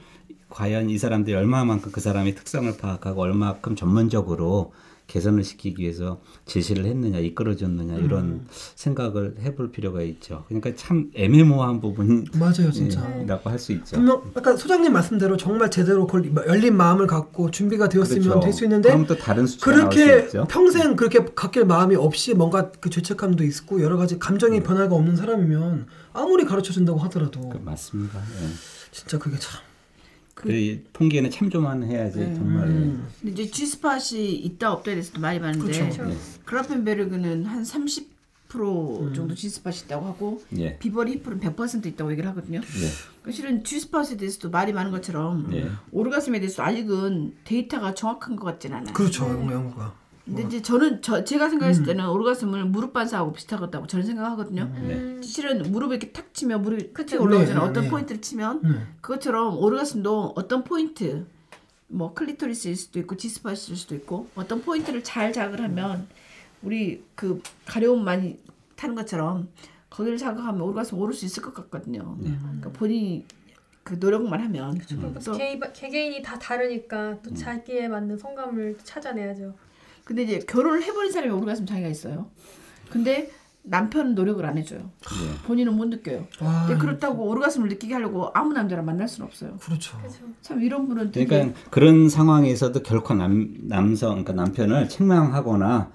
과연 0.53 0.91
이 0.91 0.99
사람들이 0.99 1.35
얼마만큼 1.35 1.91
그 1.91 1.99
사람의 1.99 2.35
특성을 2.35 2.71
파악하고 2.77 3.23
얼마만큼 3.23 3.75
전문적으로 3.75 4.71
개선을 5.07 5.43
시키기 5.43 5.81
위해서 5.81 6.21
제시를 6.45 6.85
했느냐, 6.85 7.17
이끌어줬느냐 7.17 7.97
이런 7.97 8.45
생각을 8.75 9.35
해볼 9.41 9.71
필요가 9.71 10.01
있죠. 10.03 10.45
그러니까 10.47 10.75
참 10.75 11.09
애매모호한 11.15 11.81
부분이 11.81 12.25
맞아요, 12.35 12.71
진짜. 12.71 13.01
라고 13.25 13.49
할 13.49 13.57
수 13.57 13.71
있죠. 13.73 13.95
분명 13.97 14.31
아까 14.35 14.55
소장님 14.55 14.93
말씀대로 14.93 15.37
정말 15.37 15.71
제대로 15.71 16.05
걸, 16.05 16.31
열린 16.47 16.77
마음을 16.77 17.07
갖고 17.07 17.49
준비가 17.49 17.89
되었으면 17.89 18.21
그렇죠. 18.21 18.39
될수 18.39 18.63
있는데 18.65 18.89
그럼 18.89 19.07
또 19.07 19.17
다른 19.17 19.47
수치가 19.47 19.75
나올 19.75 19.91
수 19.91 19.97
그렇게. 19.97 20.47
평생 20.47 20.95
그렇게 20.95 21.25
갖길 21.35 21.65
마음이 21.65 21.95
없이 21.95 22.35
뭔가 22.35 22.71
그 22.79 22.91
죄책감도 22.91 23.43
있고 23.43 23.81
여러 23.81 23.97
가지 23.97 24.19
감정의 24.19 24.59
음. 24.59 24.63
변화가 24.63 24.95
없는 24.95 25.15
사람이면 25.15 25.87
아무리 26.13 26.45
가르쳐 26.45 26.71
준다고 26.71 26.99
하더라도 26.99 27.49
그 27.49 27.57
맞습니다. 27.57 28.19
예. 28.19 28.47
진짜 28.91 29.17
그게 29.17 29.37
참 29.39 29.59
그, 30.33 30.51
이 30.51 30.83
통계는 30.93 31.29
참조만 31.29 31.83
해야지 31.83 32.19
네. 32.19 32.33
정말. 32.33 32.67
음. 32.67 33.07
근데 33.21 33.43
이제 33.43 33.51
G-spot이 33.51 34.33
있다 34.33 34.73
없다에 34.73 34.95
대해서도 34.95 35.21
말이 35.21 35.39
많은데 35.39 35.71
그렇죠. 35.71 36.09
예. 36.09 36.17
그라펜베르그는 36.45 37.45
한 37.45 37.63
30% 37.63 39.15
정도 39.15 39.35
G-spot이 39.35 39.77
있다고 39.85 40.05
하고 40.05 40.43
예. 40.57 40.77
비버리 40.77 41.13
휘플은 41.13 41.39
100% 41.39 41.85
있다고 41.85 42.11
얘기를 42.11 42.29
하거든요. 42.31 42.59
예. 42.59 42.87
그러니까 43.21 43.31
실은 43.31 43.63
G-spot에 43.63 44.17
대해서도 44.17 44.49
말이 44.49 44.73
많은 44.73 44.91
것처럼 44.91 45.49
예. 45.53 45.69
오르가슴에 45.91 46.39
대해서 46.39 46.63
아직은 46.63 47.35
데이터가 47.43 47.93
정확한 47.93 48.35
것 48.35 48.45
같진 48.45 48.73
않아요. 48.73 48.93
그렇죠 48.93 49.29
영어 49.29 49.51
연구가 49.51 50.02
근데 50.25 50.43
이제 50.43 50.61
저는 50.61 51.01
저 51.01 51.23
제가 51.23 51.49
생각했을 51.49 51.85
때는 51.85 52.07
오르가슴을 52.07 52.65
무릎 52.65 52.93
반사하고 52.93 53.33
비슷하다고 53.33 53.87
저는 53.87 54.05
생각하거든요. 54.05 54.71
네. 54.87 55.21
실은 55.21 55.61
무릎에 55.71 55.95
이렇게 55.95 56.11
탁 56.11 56.33
치면 56.33 56.61
무릎이 56.61 56.93
그쵸. 56.93 57.17
탁 57.17 57.23
올라오잖아요. 57.23 57.63
네, 57.63 57.69
어떤 57.69 57.83
네. 57.83 57.89
포인트를 57.89 58.21
치면 58.21 58.61
네. 58.63 58.69
그것처럼 59.01 59.57
오르가슴도 59.57 60.33
어떤 60.35 60.63
포인트 60.63 61.25
뭐 61.87 62.13
클리토리스일 62.13 62.75
수도 62.77 62.99
있고 62.99 63.17
G-spot일 63.17 63.57
수도 63.57 63.95
있고 63.95 64.27
어떤 64.35 64.61
포인트를 64.61 65.03
잘 65.03 65.33
자극을 65.33 65.61
하면 65.65 66.07
우리 66.61 67.03
그 67.15 67.41
가려움 67.65 68.05
많이 68.05 68.39
타는 68.77 68.95
것처럼 68.95 69.49
거기를 69.89 70.17
자극하면 70.17 70.61
오르가슴 70.61 70.97
오를 70.99 71.13
수 71.13 71.25
있을 71.25 71.43
것 71.43 71.53
같거든요. 71.53 72.17
그러니까 72.17 72.71
본인이 72.71 73.25
그 73.83 73.97
노력만 73.99 74.39
하면 74.39 74.77
그래서 74.77 75.33
개, 75.33 75.59
개개인이 75.59 76.21
다 76.21 76.39
다르니까 76.39 77.09
음. 77.09 77.19
또 77.21 77.33
자기에 77.33 77.89
맞는 77.89 78.17
성감을 78.17 78.77
찾아내야죠. 78.83 79.53
근데 80.03 80.23
이제 80.23 80.39
결혼을 80.39 80.83
해버린 80.83 81.11
사람이 81.11 81.33
오르가슴 81.33 81.65
장애가 81.65 81.87
있어요. 81.87 82.29
근데 82.89 83.31
남편은 83.63 84.13
노력을 84.15 84.45
안 84.45 84.57
해줘요. 84.57 84.79
예. 84.81 85.47
본인은 85.47 85.75
못 85.75 85.85
느껴요. 85.85 86.27
아, 86.41 86.65
근데 86.67 86.79
그렇다고 86.79 87.29
오르가슴을 87.29 87.69
느끼게 87.69 87.93
하려고 87.93 88.29
아무 88.33 88.51
남자랑 88.51 88.85
만날 88.85 89.07
수는 89.07 89.25
없어요. 89.27 89.57
그렇죠 89.61 89.97
참 90.41 90.61
이런 90.61 90.87
분은 90.87 91.11
되게 91.11 91.25
그러니까 91.25 91.59
그런 91.69 92.09
상황에서도 92.09 92.83
결코 92.83 93.13
남, 93.13 93.55
남성, 93.61 94.23
그러니까 94.23 94.33
남편을 94.33 94.89
책망하거나 94.89 95.91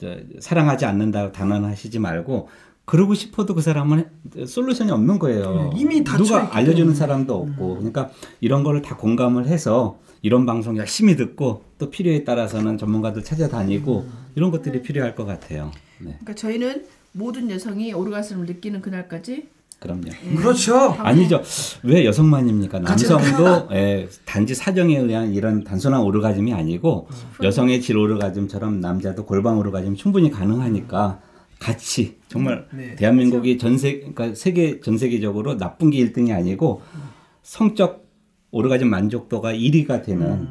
저, 0.00 0.16
사랑하지 0.40 0.86
않는다고 0.86 1.30
단언하시지 1.30 2.00
말고 2.00 2.48
그러고 2.84 3.14
싶어도 3.14 3.54
그 3.54 3.62
사람은 3.62 4.06
솔루션이 4.46 4.90
없는 4.90 5.18
거예요. 5.18 5.70
네, 5.72 5.80
이미 5.80 5.96
있기 5.98 6.10
누가 6.12 6.54
알려주는. 6.54 6.94
사람도 6.94 7.34
없고, 7.34 7.76
그러니까 7.76 8.10
이런 8.40 8.62
거를 8.62 8.82
다 8.82 8.96
공감을 8.96 9.46
해서 9.46 9.98
이런 10.22 10.46
방송 10.46 10.76
열심히 10.76 11.16
듣고 11.16 11.62
또 11.78 11.90
필요에 11.90 12.24
따라서는 12.24 12.78
전문가들 12.78 13.24
찾아다니고 13.24 14.06
이런 14.34 14.50
것들이 14.50 14.82
필요할 14.82 15.14
것 15.14 15.24
같아요. 15.24 15.70
네, 15.98 16.16
그러니까 16.20 16.34
저희는 16.34 16.84
모든 17.12 17.50
여성이 17.50 17.92
오르가슴을 17.92 18.46
느끼는 18.46 18.82
그날까지 18.82 19.48
그럼요. 19.80 20.04
그렇죠 20.36 20.92
아니죠. 20.98 21.42
왜 21.82 22.04
여성만입니까? 22.06 22.78
남성도 22.80 23.68
예, 23.72 24.08
단지 24.24 24.54
사정에 24.54 24.96
의한 24.96 25.34
이런 25.34 25.62
단순한 25.62 26.00
오르가즘이 26.00 26.54
아니고 26.54 27.08
여성의 27.42 27.82
질 27.82 27.98
오르가즘처럼 27.98 28.80
남자도 28.80 29.26
골반 29.26 29.56
오르가즘 29.56 29.94
충분히 29.94 30.30
가능하니까 30.30 31.20
같이 31.58 32.16
정말 32.28 32.66
네. 32.72 32.94
대한민국이 32.96 33.58
전세 33.58 33.98
그러니까 33.98 34.34
세계 34.34 34.80
전 34.80 34.98
세계적으로 34.98 35.56
나쁜 35.56 35.90
게 35.90 35.98
1등이 35.98 36.32
아니고 36.34 36.82
성적 37.42 38.04
오르가즘 38.50 38.88
만족도가 38.88 39.52
1위가 39.52 40.04
되는 40.04 40.48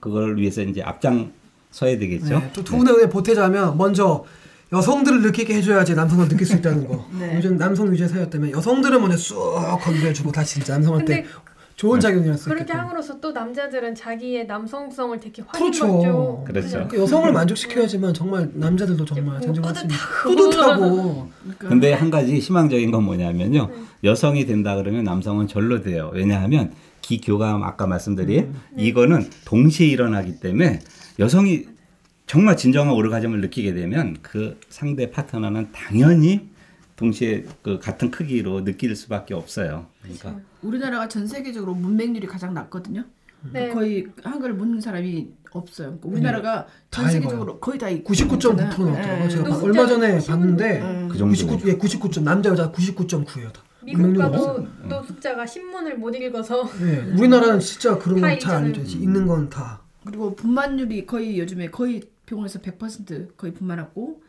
그걸 0.00 0.36
위해서 0.36 0.62
이제 0.62 0.82
앞장 0.82 1.32
서야 1.70 1.98
되겠죠. 1.98 2.38
네, 2.38 2.50
또 2.52 2.62
두 2.62 2.76
분의 2.76 2.94
의견 2.94 3.10
보태자면 3.10 3.76
먼저 3.78 4.24
여성들을 4.72 5.22
느끼게 5.22 5.54
해줘야지 5.54 5.94
남성을 5.94 6.28
느낄 6.28 6.46
수 6.46 6.56
있다는 6.56 6.86
거 6.88 7.06
네. 7.18 7.36
요즘 7.36 7.56
남성 7.56 7.90
위주의 7.92 8.08
사회였다면 8.08 8.50
여성들은 8.52 9.00
먼저 9.00 9.16
쑥 9.16 9.36
건드려주고 9.80 10.32
다시 10.32 10.60
남성한테 10.66 11.24
좋은 11.82 11.98
작용이었을 11.98 12.38
수 12.38 12.48
그렇게 12.48 12.72
함으로써 12.72 13.18
또 13.18 13.32
남자들은 13.32 13.96
자기의 13.96 14.46
남성성을 14.46 15.18
되게 15.18 15.42
그렇죠. 15.42 15.84
확인받죠. 15.84 16.44
그렇죠. 16.46 16.68
그러니까 16.68 16.96
여성을 16.96 17.32
만족시켜야지만 17.32 18.14
정말 18.14 18.48
남자들도 18.54 19.04
정말 19.04 19.42
있는 19.42 19.60
뿌듯하고. 19.60 20.36
뿌듯하고 20.36 21.28
근데 21.58 21.92
한 21.92 22.08
가지 22.08 22.38
희망적인 22.38 22.92
건 22.92 23.02
뭐냐면요. 23.02 23.68
여성이 24.04 24.46
된다 24.46 24.76
그러면 24.76 25.02
남성은 25.02 25.48
절로 25.48 25.82
돼요. 25.82 26.12
왜냐하면 26.14 26.72
기교감 27.00 27.64
아까 27.64 27.88
말씀드린 27.88 28.54
이거는 28.78 29.28
동시에 29.44 29.88
일어나기 29.88 30.38
때문에 30.38 30.78
여성이 31.18 31.64
정말 32.28 32.56
진정한 32.56 32.94
오르가즘을 32.94 33.40
느끼게 33.40 33.74
되면 33.74 34.18
그 34.22 34.60
상대 34.68 35.10
파트너는 35.10 35.72
당연히 35.72 36.51
동시에 37.02 37.44
그 37.62 37.78
같은 37.78 38.10
크기로 38.10 38.64
느낄 38.64 38.94
수밖에 38.94 39.34
없어요. 39.34 39.86
그러니까 40.02 40.40
우리나라가 40.62 41.08
전 41.08 41.26
세계적으로 41.26 41.74
문맹률이 41.74 42.26
가장 42.26 42.54
낮거든요. 42.54 43.04
네. 43.52 43.70
거의 43.70 44.06
한글을 44.22 44.54
묻는 44.54 44.80
사람이 44.80 45.32
없어요. 45.50 45.98
그러니까 45.98 46.08
우리나라가 46.08 46.66
전다 46.92 47.10
세계적으로 47.10 47.58
거의 47.58 47.78
다 47.78 47.88
99.9% 47.88 48.54
나왔더라고요. 48.54 48.92
네. 48.94 49.28
제가 49.28 49.44
또 49.48 49.64
얼마 49.64 49.86
전에 49.86 50.18
봤는데 50.24 51.08
그 51.10 51.18
정도. 51.18 51.34
99, 51.34 51.68
예, 51.68 51.76
99점 51.76 52.22
남자 52.22 52.50
여자 52.50 52.70
99.9예요. 52.70 53.52
다. 53.52 53.62
미국 53.82 54.02
문맹률이 54.02 54.22
가도 54.22 54.44
없어요. 54.44 54.68
또 54.88 55.02
숫자가 55.02 55.44
신문을 55.44 55.98
못 55.98 56.14
읽어서 56.14 56.70
예, 56.82 56.98
우리나라는 57.18 57.58
진짜 57.58 57.98
그런 57.98 58.20
다건잘 58.20 58.36
읽잖아요. 58.36 58.64
알려져 58.66 58.98
있는 58.98 59.26
건 59.26 59.50
다. 59.50 59.82
그리고 60.06 60.36
분만율이 60.36 61.06
거의 61.06 61.40
요즘에 61.40 61.70
거의 61.70 62.02
병원에서 62.26 62.60
100% 62.60 63.36
거의 63.36 63.52
분만하고 63.52 64.22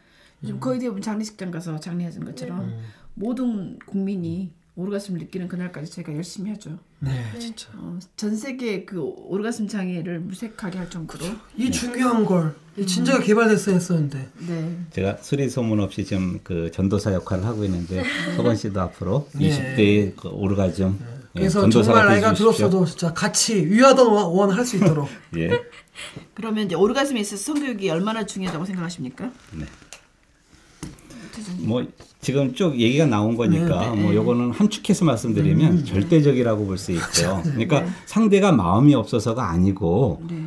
요즘 0.44 0.60
거의 0.60 0.80
대부분 0.80 1.02
장례식장 1.02 1.52
가서 1.52 1.80
장례하는 1.80 2.26
것처럼 2.26 2.74
모든 3.14 3.80
국민이 3.86 4.52
오르가슴을 4.76 5.20
느끼는 5.20 5.48
그날까지 5.48 5.92
저희가 5.92 6.16
열심히 6.16 6.50
하죠. 6.52 6.80
네, 7.00 7.12
진짜. 7.38 7.70
어, 7.76 8.00
전 8.18 8.36
세계 8.36 8.86
그 8.86 9.00
오르가슴 9.02 9.68
장애를 9.68 10.20
무색하게 10.22 10.80
할 10.80 10.90
정도로. 10.90 11.24
이 11.56 11.70
중요한 11.70 12.26
걸이 12.26 12.88
진짜가 12.88 13.20
개발됐어야 13.24 13.76
했었는데. 13.76 14.30
네. 14.48 14.78
제가 14.90 15.18
소리 15.22 15.48
소문 15.48 15.80
없이 15.80 16.04
지금 16.04 16.40
그 16.44 16.72
전도사 16.72 17.14
역할을 17.14 17.46
하고 17.46 17.64
있는데 17.66 18.04
서건 18.36 18.56
씨도 18.56 18.82
앞으로 18.82 19.30
네. 19.36 19.50
20대의 19.50 20.16
그 20.16 20.30
오르가즘 20.30 20.98
그래서 21.36 21.62
전도사가 21.62 22.00
정말 22.00 22.14
나이가. 22.16 22.34
들었어도 22.34 22.86
진짜 22.86 23.14
같이 23.14 23.56
위하던 23.68 24.08
원 24.08 24.50
할 24.50 24.66
수 24.66 24.78
있도록. 24.78 25.08
예. 25.38 25.50
그러면 26.34 26.66
이제 26.66 26.74
오르가즘에 26.76 27.20
있어서 27.20 27.44
성교육이 27.54 27.92
얼마나 27.92 28.26
중요하다고 28.26 28.66
생각하십니까? 28.66 29.32
네. 29.56 29.66
최선님. 31.44 31.68
뭐 31.68 31.84
지금 32.22 32.54
쭉 32.54 32.80
얘기가 32.80 33.06
나온 33.06 33.36
거니까 33.36 33.90
네, 33.92 33.96
네. 33.96 34.02
뭐 34.02 34.16
요거는 34.16 34.52
함축해서 34.52 35.06
말씀드리면 35.06 35.86
절대적이라고 35.86 36.66
볼 36.66 36.78
수 36.78 36.92
있고요. 36.94 37.42
그러니까 37.44 37.86
상대가 38.06 38.52
마음이 38.52 38.96
없어서가 38.96 39.50
아니고 39.50 40.22
네. 40.30 40.44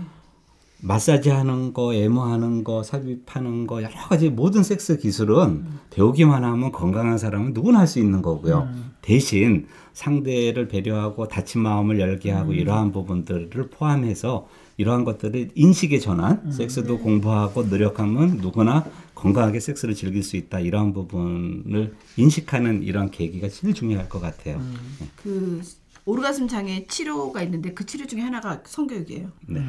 마사지 0.80 1.30
하는 1.30 1.72
거, 1.72 1.94
에모하는 1.94 2.62
거, 2.62 2.82
삽입하는 2.82 3.66
거 3.66 3.82
여러 3.82 3.94
가지 4.08 4.28
모든 4.28 4.62
섹스 4.62 4.98
기술은 4.98 5.64
배우기만 5.90 6.44
하면 6.44 6.70
건강한 6.70 7.18
사람은 7.18 7.54
누구나 7.54 7.80
할 7.80 7.86
수 7.86 7.98
있는 7.98 8.22
거고요. 8.22 8.68
대신 9.06 9.68
상대를 9.92 10.66
배려하고 10.66 11.28
다친 11.28 11.60
마음을 11.60 12.00
열게 12.00 12.32
하고 12.32 12.52
이러한 12.52 12.90
부분들을 12.90 13.68
포함해서 13.70 14.48
이러한 14.78 15.04
것들을 15.04 15.52
인식의 15.54 16.00
전환, 16.00 16.50
섹스도 16.50 16.98
공부하고 16.98 17.62
노력하면 17.62 18.38
누구나 18.38 18.84
건강하게 19.14 19.60
섹스를 19.60 19.94
즐길 19.94 20.24
수 20.24 20.36
있다. 20.36 20.58
이러한 20.58 20.92
부분을 20.92 21.94
인식하는 22.16 22.82
이러한 22.82 23.12
계기가 23.12 23.48
제일 23.48 23.74
중요할 23.74 24.08
것 24.08 24.20
같아요. 24.20 24.58
네. 24.58 25.06
그 25.14 25.62
오르가즘 26.06 26.46
장애 26.46 26.86
치료가 26.86 27.42
있는데 27.42 27.74
그 27.74 27.84
치료 27.84 28.06
중에 28.06 28.20
하나가 28.20 28.62
성교육이에요. 28.64 29.32
네. 29.48 29.60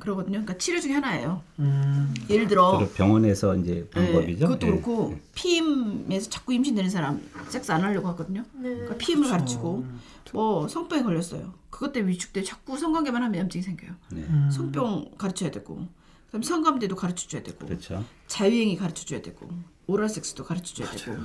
그러거든요. 0.00 0.32
그러니까 0.40 0.56
치료 0.56 0.80
중에 0.80 0.94
하나예요. 0.94 1.42
음. 1.58 2.14
예를 2.30 2.48
들어 2.48 2.88
병원에서 2.94 3.54
이제 3.56 3.86
방법이죠. 3.92 4.38
네, 4.38 4.46
그것도 4.46 4.66
예. 4.66 4.70
그렇고 4.70 5.18
피임에서 5.34 6.30
자꾸 6.30 6.54
임신되는 6.54 6.88
사람 6.88 7.20
섹스 7.48 7.70
안 7.70 7.82
하려고 7.82 8.08
하거든요. 8.08 8.44
네. 8.54 8.70
그러니까 8.70 8.96
피임을 8.96 9.28
가르치고 9.28 9.84
뭐 10.32 10.66
성병에 10.68 11.02
걸렸어요. 11.02 11.52
그것 11.68 11.92
때문에 11.92 12.14
위축돼 12.14 12.44
자꾸 12.44 12.78
성관계만 12.78 13.22
하면 13.22 13.38
염증이 13.38 13.62
생겨요. 13.62 13.92
네. 14.12 14.26
성병 14.50 15.10
가르쳐야 15.18 15.50
되고 15.50 15.86
그다음 16.28 16.42
성감대도 16.42 16.96
가르쳐줘야 16.96 17.42
되고 17.42 17.66
그렇죠. 17.66 18.02
자유행위 18.26 18.76
가르쳐줘야 18.76 19.20
되고 19.20 19.46
오랄 19.86 20.08
섹스도 20.08 20.44
가르쳐줘야 20.44 20.90
되고 20.90 21.18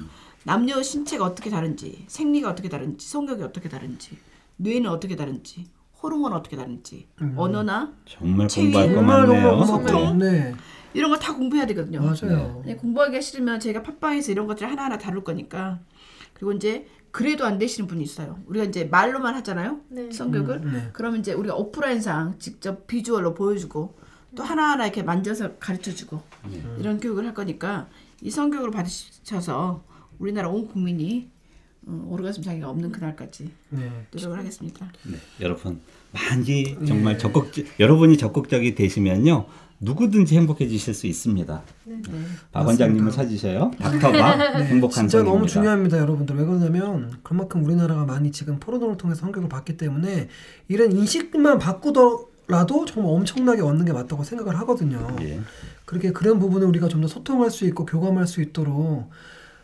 남녀 0.43 0.83
신체가 0.83 1.23
어떻게 1.23 1.49
다른지 1.49 2.03
생리가 2.07 2.49
어떻게 2.49 2.67
다른지 2.67 3.07
성격이 3.07 3.41
어떻게 3.43 3.69
다른지 3.69 4.17
뇌는 4.57 4.89
어떻게 4.89 5.15
다른지 5.15 5.67
호르몬 6.01 6.33
어떻게 6.33 6.55
다른지 6.57 7.07
언어나 7.37 7.93
정말 8.05 8.47
체위. 8.47 8.71
정말 8.73 9.25
정말. 9.25 9.43
고맙고. 9.65 10.13
네. 10.15 10.53
이런 10.93 11.09
거 11.09 11.17
다 11.17 11.33
공부해야 11.35 11.65
되거든요. 11.67 12.01
맞아요. 12.01 12.61
네, 12.65 12.75
공부하기가 12.75 13.19
싫으면 13.21 13.59
저희가 13.59 13.81
팟빵에서 13.81 14.31
이런 14.31 14.45
것들 14.47 14.69
하나하나 14.69 14.97
다룰 14.97 15.23
거니까 15.23 15.79
그리고 16.33 16.51
이제 16.51 16.85
그래도 17.11 17.45
안 17.45 17.57
되시는 17.57 17.87
분이 17.87 18.03
있어요. 18.03 18.39
우리가 18.47 18.65
이제 18.65 18.85
말로만 18.85 19.33
하잖아요. 19.35 19.79
네. 19.89 20.11
성격을. 20.11 20.55
음, 20.57 20.71
네. 20.73 20.89
그러면 20.93 21.19
이제 21.19 21.33
우리가 21.33 21.55
오프라인상 21.55 22.37
직접 22.39 22.85
비주얼로 22.87 23.33
보여주고 23.33 23.97
또 24.35 24.43
하나하나 24.43 24.85
이렇게 24.85 25.03
만져서 25.03 25.55
가르쳐주고 25.57 26.21
이런 26.79 26.99
교육을 26.99 27.25
할 27.25 27.33
거니까 27.33 27.87
이 28.21 28.29
성교육을 28.31 28.71
받으셔서 28.71 29.83
우리나라 30.19 30.49
온 30.49 30.67
국민이 30.67 31.29
어, 31.29 31.32
오르가슴 32.07 32.43
장애가 32.43 32.69
없는 32.69 32.91
그날까지 32.91 33.49
네. 33.69 33.91
노력을 34.11 34.37
하겠습니다. 34.37 34.91
네, 35.03 35.17
여러분 35.41 35.81
많이 36.11 36.77
정말 36.87 37.17
적극 37.17 37.51
여러분이 37.79 38.17
적극적이 38.17 38.75
되시면요 38.75 39.45
누구든지 39.79 40.37
행복해지실 40.37 40.93
수 40.93 41.07
있습니다. 41.07 41.61
네. 41.85 42.01
박 42.53 42.65
원장님을 42.65 43.11
찾으셔요. 43.11 43.71
닥터박 43.77 44.55
행복한 44.63 44.93
진짜 45.03 45.17
성입니다. 45.17 45.33
너무 45.33 45.45
중요합니다, 45.47 45.97
여러분들. 45.97 46.37
왜 46.37 46.45
그러냐면 46.45 47.11
그만큼 47.21 47.63
우리나라가 47.65 48.05
많이 48.05 48.31
지금 48.31 48.59
포르노를 48.61 48.95
통해서 48.95 49.21
성격을 49.21 49.49
받기 49.49 49.75
때문에 49.75 50.29
이런 50.69 50.93
인식만 50.93 51.59
바꾸더라도 51.59 52.85
정말 52.85 53.11
엄청나게 53.13 53.61
얻는 53.61 53.83
게 53.83 53.91
맞다고 53.91 54.23
생각을 54.23 54.57
하거든요. 54.59 55.05
예. 55.21 55.41
그렇게 55.83 56.13
그런 56.13 56.39
부분을 56.39 56.65
우리가 56.67 56.87
좀 56.87 57.01
더 57.01 57.07
소통할 57.09 57.51
수 57.51 57.65
있고 57.65 57.85
교감할 57.85 58.25
수 58.25 58.41
있도록 58.41 59.09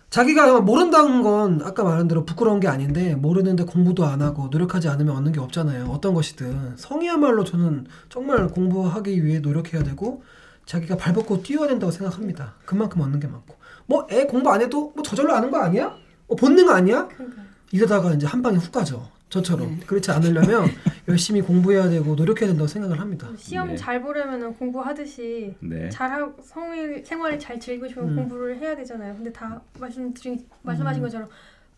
자기가 0.10 0.62
모른다는 0.62 1.22
건 1.22 1.62
아까 1.64 1.84
말한 1.84 2.08
대로 2.08 2.26
부끄러운 2.26 2.60
게 2.60 2.68
아닌데 2.68 3.14
모르는데 3.16 3.64
공부도 3.64 4.06
안 4.06 4.22
하고 4.24 4.48
노력하지 4.52 4.88
않으면 4.90 5.16
얻는 5.16 5.32
게 5.34 5.40
없잖아요. 5.40 5.86
어떤 5.86 6.14
것이든 6.16 6.78
성이야말로 6.78 7.44
저는 7.44 7.86
정말 8.10 8.48
공부하기 8.48 9.24
위해 9.24 9.40
노력해야 9.40 9.84
되고 9.84 10.24
자기가 10.66 10.98
발벗고 10.98 11.44
뛰어야 11.44 11.68
된다고 11.68 11.92
생각합니다. 11.92 12.56
그만큼 12.66 13.02
얻는 13.02 13.20
게 13.20 13.28
많고 13.28 13.56
뭐 13.86 14.08
애 14.12 14.26
공부 14.26 14.50
안 14.52 14.62
해도 14.62 14.92
뭐 14.96 15.04
저절로 15.04 15.34
아는 15.36 15.52
거 15.52 15.60
아니야? 15.60 15.96
뭐 16.28 16.36
본능 16.36 16.70
아니야? 16.70 17.08
이러다가 17.72 18.12
이제 18.14 18.26
한 18.26 18.42
방에 18.42 18.58
훅 18.58 18.72
가죠. 18.72 19.08
저처럼 19.30 19.80
그렇지 19.86 20.12
않으려면 20.12 20.66
열심히 21.08 21.42
공부해야 21.42 21.88
되고 21.88 22.16
노력해야 22.16 22.48
된다고 22.50 22.68
생각을 22.68 23.00
합니다. 23.00 23.28
시험 23.38 23.70
네. 23.70 23.76
잘 23.76 24.02
보려면 24.02 24.54
공부하듯이 24.56 25.56
네. 25.60 25.90
잘하고 25.90 26.42
성일 26.42 27.06
생활을 27.06 27.40
잘 27.40 27.60
즐기시고 27.60 28.02
음. 28.02 28.16
공부를 28.16 28.58
해야 28.58 28.76
되잖아요. 28.76 29.16
근데 29.16 29.32
다 29.32 29.62
말씀드린 29.80 30.46
말씀하신 30.64 31.02
것처럼 31.02 31.30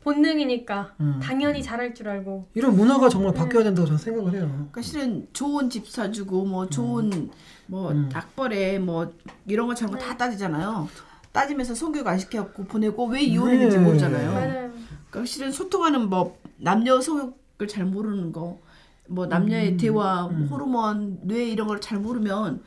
본능이니까 0.04 0.94
음. 1.00 1.20
당연히 1.22 1.62
잘할 1.62 1.94
줄 1.94 2.08
알고 2.08 2.48
이런 2.56 2.76
문화가 2.76 3.08
정말 3.10 3.34
바뀌어야 3.34 3.66
된다고 3.66 3.86
저는 3.86 4.00
생각을 4.00 4.34
해요. 4.34 4.48
그러니까 4.50 4.82
실은 4.82 5.28
좋은 5.34 5.70
집 5.70 5.88
사주고 5.88 6.46
뭐 6.46 6.68
좋은 6.68 7.30
뭐 7.68 7.92
음. 7.92 8.10
악벌에 8.14 8.80
뭐 8.80 9.14
이런 9.46 9.68
거 9.68 9.76
저런 9.76 9.94
거다 9.94 10.18
따지잖아요. 10.18 10.88
따지면서 11.32 11.76
성교육 11.76 12.08
안 12.08 12.18
시켜갖고 12.18 12.64
보내고 12.66 13.08
왜 13.08 13.22
이혼했는지 13.22 13.78
네. 13.78 13.84
모르잖아요. 13.84 14.72
그러니까 15.10 15.26
실은 15.26 15.52
소통하는 15.52 16.10
법, 16.10 16.38
남녀 16.58 17.00
성욕 17.00 17.41
을잘 17.62 17.86
모르는 17.86 18.32
거, 18.32 18.60
뭐 19.08 19.26
남녀의 19.28 19.78
대화, 19.78 20.28
뭐 20.28 20.48
호르몬, 20.48 21.20
뇌 21.24 21.46
이런 21.50 21.68
걸 21.68 21.80
잘 21.80 22.00
모르면 22.00 22.62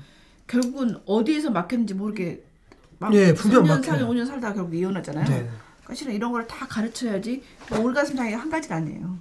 결국은 0.46 0.96
어디에서 1.06 1.50
막혔는지 1.50 1.94
모르게 1.94 2.44
막 2.98 3.12
예, 3.14 3.32
분명 3.34 3.64
3년, 3.64 3.68
막혀요. 3.68 4.06
4년, 4.06 4.08
5년 4.10 4.26
살다가 4.26 4.54
결국 4.54 4.74
이혼하잖아요. 4.74 5.24
네. 5.26 5.48
그러니까 5.80 5.94
실은 5.94 6.14
이런 6.14 6.32
걸 6.32 6.46
다 6.46 6.66
가르쳐야지 6.66 7.42
올가슴 7.82 8.16
장애가 8.16 8.38
한 8.38 8.50
가지가 8.50 8.76
아니에요. 8.76 9.18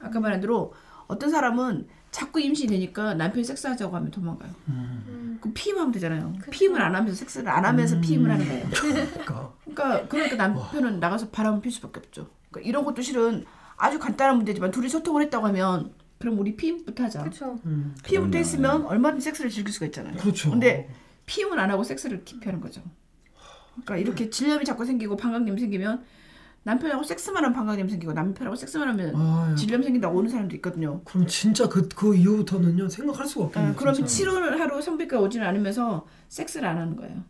아까 0.00 0.18
말한 0.20 0.40
대로 0.40 0.74
어떤 1.06 1.30
사람은 1.30 1.86
자꾸 2.10 2.40
임신이 2.40 2.68
되니까 2.68 3.14
남편이 3.14 3.44
섹스하자고 3.44 3.94
하면 3.96 4.10
도망가요. 4.10 4.50
음. 4.68 5.38
그럼 5.40 5.54
피임하면 5.54 5.92
되잖아요. 5.92 6.34
피임을 6.50 6.80
안 6.80 6.94
하면서 6.94 7.14
섹스를 7.16 7.48
안 7.48 7.64
하면서 7.64 7.98
피임을 8.00 8.30
하는 8.30 8.46
거예요. 8.46 8.68
그러니까 8.70 9.52
그러니까 9.64 10.08
그러니까 10.08 10.36
남편은 10.36 11.00
나가서 11.00 11.28
바람을 11.30 11.60
필 11.60 11.70
수밖에 11.72 12.00
없죠. 12.00 12.28
그러니까 12.50 12.68
이런 12.68 12.84
것도 12.84 13.00
실은 13.02 13.44
아주 13.82 13.98
간단한 13.98 14.36
문제지만 14.36 14.70
둘이 14.70 14.88
소통을 14.88 15.22
했다고 15.22 15.44
하면 15.48 15.92
그럼 16.18 16.38
우리 16.38 16.54
피임부터 16.54 17.02
하자. 17.02 17.20
그렇죠. 17.22 17.58
음, 17.64 17.96
피임부터 18.04 18.30
그러면, 18.30 18.34
했으면 18.34 18.86
얼마든지 18.86 19.24
섹스를 19.24 19.50
즐길 19.50 19.72
수가 19.74 19.86
있잖아요. 19.86 20.16
그렇죠. 20.18 20.50
근데 20.52 20.88
피임을 21.26 21.58
안 21.58 21.68
하고 21.70 21.82
섹스를 21.82 22.24
기피하는 22.24 22.60
거죠. 22.60 22.80
그러니까 23.72 23.96
이렇게 23.96 24.30
질염이 24.30 24.64
자꾸 24.64 24.84
생기고 24.84 25.16
방광염 25.16 25.58
생기면 25.58 26.04
남편하고 26.62 27.02
섹스만 27.02 27.42
하면 27.42 27.52
방광염 27.54 27.88
생기고 27.88 28.12
남편하고 28.12 28.54
섹스만 28.54 28.86
하면 28.90 29.16
아유. 29.16 29.56
질염 29.56 29.82
생긴다고 29.82 30.16
오는 30.16 30.30
사람도 30.30 30.54
있거든요. 30.56 31.00
그럼 31.04 31.26
진짜 31.26 31.68
그, 31.68 31.88
그 31.88 32.14
이후부터는요 32.14 32.88
생각할 32.88 33.26
수가 33.26 33.46
없겠네요. 33.46 33.72
아, 33.72 33.74
그러면. 33.74 34.06
치료를 34.06 34.60
하러 34.60 34.80
성비과 34.80 35.18
오지는 35.18 35.44
않으면서 35.44 36.06
섹스를 36.28 36.68
안 36.68 36.78
하는 36.78 36.94
거예요. 36.94 37.24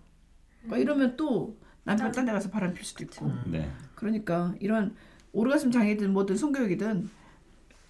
그러니까 0.65 0.77
이러면 0.77 1.17
또 1.17 1.57
남편 1.85 2.13
딴 2.13 2.27
데 2.27 2.33
가서 2.33 2.51
바람 2.51 2.75
필 2.75 2.85
수도 2.85 3.05
있고. 3.05 3.33
네. 3.47 3.71
그러니까 3.95 4.55
이런 4.61 4.95
오르가슴 5.33 5.71
장애든 5.71 6.13
뭐든 6.13 6.37
성교육이든 6.37 7.11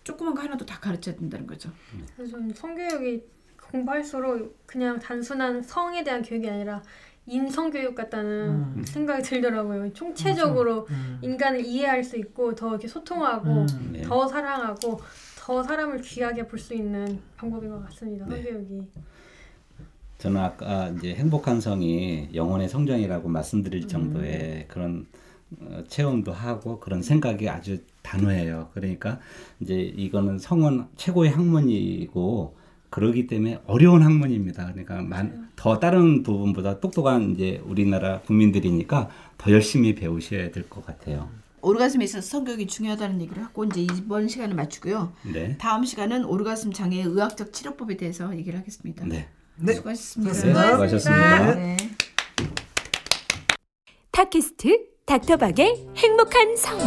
조그만 0.05 0.35
거 0.35 0.43
하나도 0.43 0.65
다 0.67 0.79
가르쳐야 0.81 1.15
된다는 1.17 1.47
거죠. 1.47 1.71
그래서 2.17 2.33
좀 2.33 2.53
성교육이 2.53 3.23
공부할수록 3.71 4.67
그냥 4.67 4.99
단순한 4.99 5.63
성에 5.63 6.05
대한 6.05 6.23
교육이 6.23 6.49
아니라 6.49 6.83
인성 7.27 7.71
교육 7.71 7.95
같다는 7.95 8.49
음. 8.77 8.83
생각이 8.85 9.23
들더라고요. 9.23 9.93
총체적으로 9.93 10.87
음. 10.91 11.19
인간을 11.23 11.65
이해할 11.65 12.03
수 12.03 12.17
있고 12.17 12.55
더 12.55 12.71
이렇게 12.71 12.89
소통하고 12.89 13.49
음. 13.49 13.91
네. 13.93 14.03
더 14.03 14.27
사랑하고 14.27 15.01
더 15.39 15.63
사람을 15.63 16.01
귀하게 16.01 16.47
볼 16.47 16.59
수 16.59 16.75
있는 16.75 17.21
방법인 17.37 17.71
것 17.71 17.85
같습니다. 17.87 18.27
네. 18.27 18.43
성교육이. 18.43 18.89
저는 20.19 20.41
아까 20.41 20.89
이제 20.91 21.15
행복한 21.15 21.61
성이 21.61 22.29
영혼의 22.35 22.69
성장이라고 22.69 23.29
말씀드릴 23.29 23.89
정도의 23.89 24.67
그런 24.69 25.07
어, 25.13 25.13
체험도 25.89 26.33
하고 26.33 26.81
그런 26.81 27.03
생각이 27.03 27.49
아주 27.49 27.79
단호해요. 28.03 28.71
그러니까 28.75 29.19
이제 29.61 29.75
이거는 29.75 30.39
성은 30.39 30.87
최고의 30.97 31.31
학문이고 31.31 32.57
그러기 32.91 33.27
때문에 33.27 33.61
어려운 33.67 34.03
학문입니다. 34.03 34.67
그러니까 34.67 35.01
만, 35.03 35.51
더 35.57 35.79
다른 35.79 36.23
부분보다 36.23 36.81
똑똑한 36.81 37.33
이제 37.33 37.63
우리나라 37.65 38.21
국민들이니까 38.21 39.09
더 39.39 39.51
열심히 39.51 39.95
배우셔야 39.95 40.51
될 40.51 40.69
것 40.69 40.85
같아요. 40.85 41.31
오르가슴에 41.63 42.05
있어서 42.05 42.27
성교육이 42.27 42.67
중요하다는 42.67 43.21
얘기를 43.23 43.43
하고 43.45 43.65
이제 43.65 43.83
이번 43.83 44.27
시간을 44.29 44.57
마치고요. 44.57 45.13
네. 45.33 45.57
다음 45.59 45.85
시간은 45.85 46.25
오르가슴 46.25 46.73
장애의 46.73 47.05
의학적 47.05 47.53
치료법에 47.53 47.97
대해서 47.97 48.37
얘기를 48.37 48.59
하겠습니다. 48.59 49.05
네. 49.07 49.29
네. 49.57 49.75
수고하셨습니다. 49.75 50.35
수고하셨습니다. 50.35 51.55
네. 51.55 51.77
팟캐스트 54.11 54.92
닥터박의 55.13 55.89
행복한 55.99 56.57
성 56.57 56.79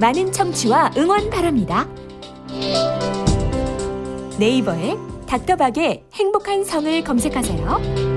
많은 0.00 0.32
청취와 0.32 0.90
응원 0.96 1.30
바랍니다. 1.30 1.88
네이버에 4.40 4.96
닥터박의 5.24 6.02
행복한 6.14 6.64
성을 6.64 7.04
검색하세요. 7.04 8.09